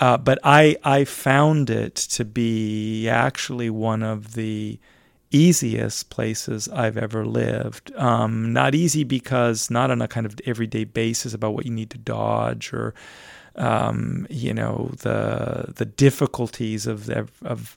Uh, 0.00 0.16
but 0.16 0.38
I, 0.42 0.76
I 0.84 1.04
found 1.04 1.70
it 1.70 1.94
to 1.94 2.24
be 2.24 3.08
actually 3.08 3.70
one 3.70 4.02
of 4.02 4.34
the 4.34 4.78
easiest 5.32 6.10
places 6.10 6.68
I've 6.68 6.96
ever 6.96 7.24
lived. 7.24 7.94
Um, 7.96 8.52
not 8.52 8.74
easy 8.74 9.04
because 9.04 9.70
not 9.70 9.90
on 9.90 10.02
a 10.02 10.08
kind 10.08 10.26
of 10.26 10.38
everyday 10.44 10.84
basis 10.84 11.34
about 11.34 11.54
what 11.54 11.66
you 11.66 11.72
need 11.72 11.90
to 11.90 11.98
dodge 11.98 12.72
or 12.72 12.94
um, 13.56 14.26
you 14.30 14.54
know 14.54 14.90
the 14.98 15.72
the 15.76 15.84
difficulties 15.84 16.86
of 16.86 17.06
the, 17.06 17.28
of 17.42 17.76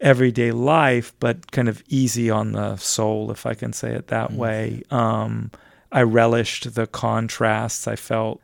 everyday 0.00 0.52
life, 0.52 1.12
but 1.20 1.50
kind 1.50 1.68
of 1.68 1.82
easy 1.88 2.30
on 2.30 2.52
the 2.52 2.76
soul, 2.76 3.30
if 3.30 3.46
I 3.46 3.54
can 3.54 3.72
say 3.72 3.92
it 3.92 4.08
that 4.08 4.30
mm-hmm. 4.30 4.38
way. 4.38 4.82
Um, 4.90 5.50
I 5.90 6.02
relished 6.02 6.74
the 6.74 6.86
contrasts. 6.86 7.88
I 7.88 7.96
felt 7.96 8.40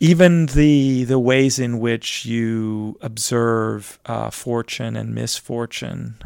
even 0.00 0.46
the 0.46 1.04
the 1.04 1.18
ways 1.18 1.58
in 1.58 1.78
which 1.78 2.24
you 2.24 2.98
observe 3.00 3.98
uh, 4.06 4.30
fortune 4.30 4.96
and 4.96 5.14
misfortune, 5.14 6.16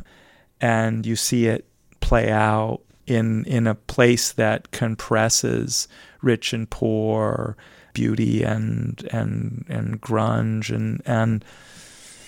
and 0.61 1.07
you 1.07 1.17
see 1.17 1.47
it 1.47 1.67
play 2.01 2.31
out 2.31 2.81
in 3.07 3.45
in 3.45 3.67
a 3.67 3.75
place 3.75 4.33
that 4.33 4.71
compresses 4.71 5.89
rich 6.23 6.53
and 6.53 6.69
poor 6.69 7.57
beauty 7.99 8.45
and 8.45 9.09
and 9.11 9.65
and 9.69 10.01
grunge 10.01 10.75
and 10.75 11.03
and 11.05 11.45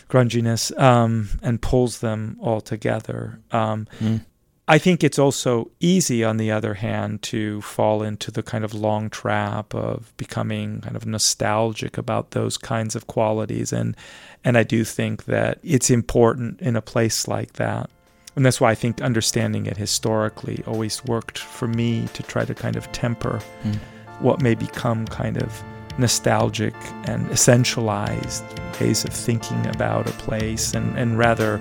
grunginess 0.09 0.77
um, 0.79 1.29
and 1.43 1.63
pulls 1.63 2.01
them 2.01 2.37
all 2.41 2.61
together. 2.61 3.39
Um, 3.53 3.87
mm. 4.01 4.21
I 4.67 4.79
think 4.79 5.03
it's 5.03 5.19
also 5.19 5.71
easy, 5.81 6.23
on 6.25 6.37
the 6.37 6.51
other 6.53 6.75
hand, 6.75 7.23
to 7.23 7.61
fall 7.61 8.03
into 8.03 8.31
the 8.31 8.43
kind 8.43 8.65
of 8.65 8.73
long 8.73 9.11
trap 9.11 9.75
of 9.75 10.13
becoming 10.17 10.81
kind 10.81 10.97
of 10.97 11.07
nostalgic 11.07 11.99
about 11.99 12.33
those 12.33 12.57
kinds 12.57 12.95
of 12.97 13.07
qualities, 13.07 13.73
and 13.73 13.97
and 14.45 14.59
I 14.59 14.65
do 14.65 14.85
think 14.85 15.25
that 15.25 15.59
it's 15.63 15.91
important 15.91 16.61
in 16.61 16.77
a 16.77 16.83
place 16.83 17.29
like 17.29 17.55
that. 17.55 17.91
And 18.37 18.47
that's 18.47 18.61
why 18.61 18.71
I 18.71 18.77
think 18.77 19.01
understanding 19.03 19.67
it 19.67 19.77
historically 19.77 20.63
always 20.67 21.05
worked 21.05 21.39
for 21.39 21.67
me 21.67 22.07
to 22.15 22.23
try 22.23 22.45
to 22.45 22.55
kind 22.55 22.77
of 22.77 22.91
temper 22.93 23.41
mm 23.65 23.79
what 24.21 24.41
may 24.41 24.55
become 24.55 25.07
kind 25.07 25.37
of 25.37 25.63
nostalgic 25.99 26.75
and 27.05 27.29
essentialized 27.29 28.45
ways 28.81 29.05
of 29.05 29.13
thinking 29.13 29.67
about 29.67 30.09
a 30.09 30.13
place 30.13 30.75
and, 30.75 30.99
and 30.99 31.19
rather 31.19 31.59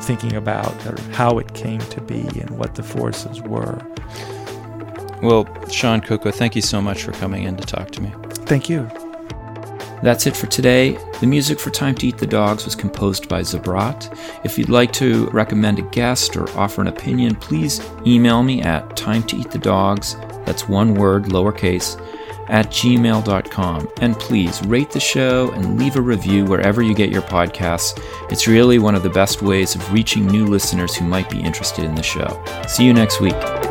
thinking 0.00 0.34
about 0.34 0.72
how 1.12 1.38
it 1.38 1.52
came 1.54 1.80
to 1.80 2.00
be 2.00 2.22
and 2.40 2.50
what 2.58 2.74
the 2.74 2.82
forces 2.82 3.40
were. 3.42 3.78
Well, 5.22 5.46
Sean 5.68 6.00
Cocco, 6.00 6.30
thank 6.30 6.56
you 6.56 6.62
so 6.62 6.80
much 6.80 7.02
for 7.02 7.12
coming 7.12 7.44
in 7.44 7.56
to 7.56 7.64
talk 7.64 7.90
to 7.92 8.00
me. 8.00 8.12
Thank 8.46 8.70
you. 8.70 8.88
That's 10.02 10.26
it 10.26 10.34
for 10.34 10.46
today. 10.46 10.96
The 11.20 11.26
music 11.26 11.60
for 11.60 11.68
Time 11.68 11.94
to 11.96 12.06
Eat 12.06 12.16
the 12.16 12.26
Dogs 12.26 12.64
was 12.64 12.74
composed 12.74 13.28
by 13.28 13.42
Zabrat. 13.42 14.16
If 14.44 14.58
you'd 14.58 14.70
like 14.70 14.92
to 14.94 15.26
recommend 15.26 15.78
a 15.78 15.82
guest 15.82 16.38
or 16.38 16.48
offer 16.58 16.80
an 16.80 16.86
opinion, 16.86 17.34
please 17.36 17.86
email 18.06 18.42
me 18.42 18.62
at 18.62 18.96
time 18.96 19.24
that's 20.44 20.68
one 20.68 20.94
word, 20.94 21.24
lowercase, 21.24 22.00
at 22.48 22.66
gmail.com. 22.66 23.88
And 24.00 24.18
please 24.18 24.62
rate 24.66 24.90
the 24.90 25.00
show 25.00 25.50
and 25.52 25.78
leave 25.78 25.96
a 25.96 26.00
review 26.02 26.44
wherever 26.44 26.82
you 26.82 26.94
get 26.94 27.10
your 27.10 27.22
podcasts. 27.22 27.98
It's 28.30 28.46
really 28.46 28.78
one 28.78 28.94
of 28.94 29.02
the 29.02 29.10
best 29.10 29.40
ways 29.40 29.74
of 29.74 29.92
reaching 29.92 30.26
new 30.26 30.46
listeners 30.46 30.94
who 30.94 31.04
might 31.04 31.30
be 31.30 31.40
interested 31.40 31.84
in 31.84 31.94
the 31.94 32.02
show. 32.02 32.42
See 32.66 32.84
you 32.84 32.92
next 32.92 33.20
week. 33.20 33.69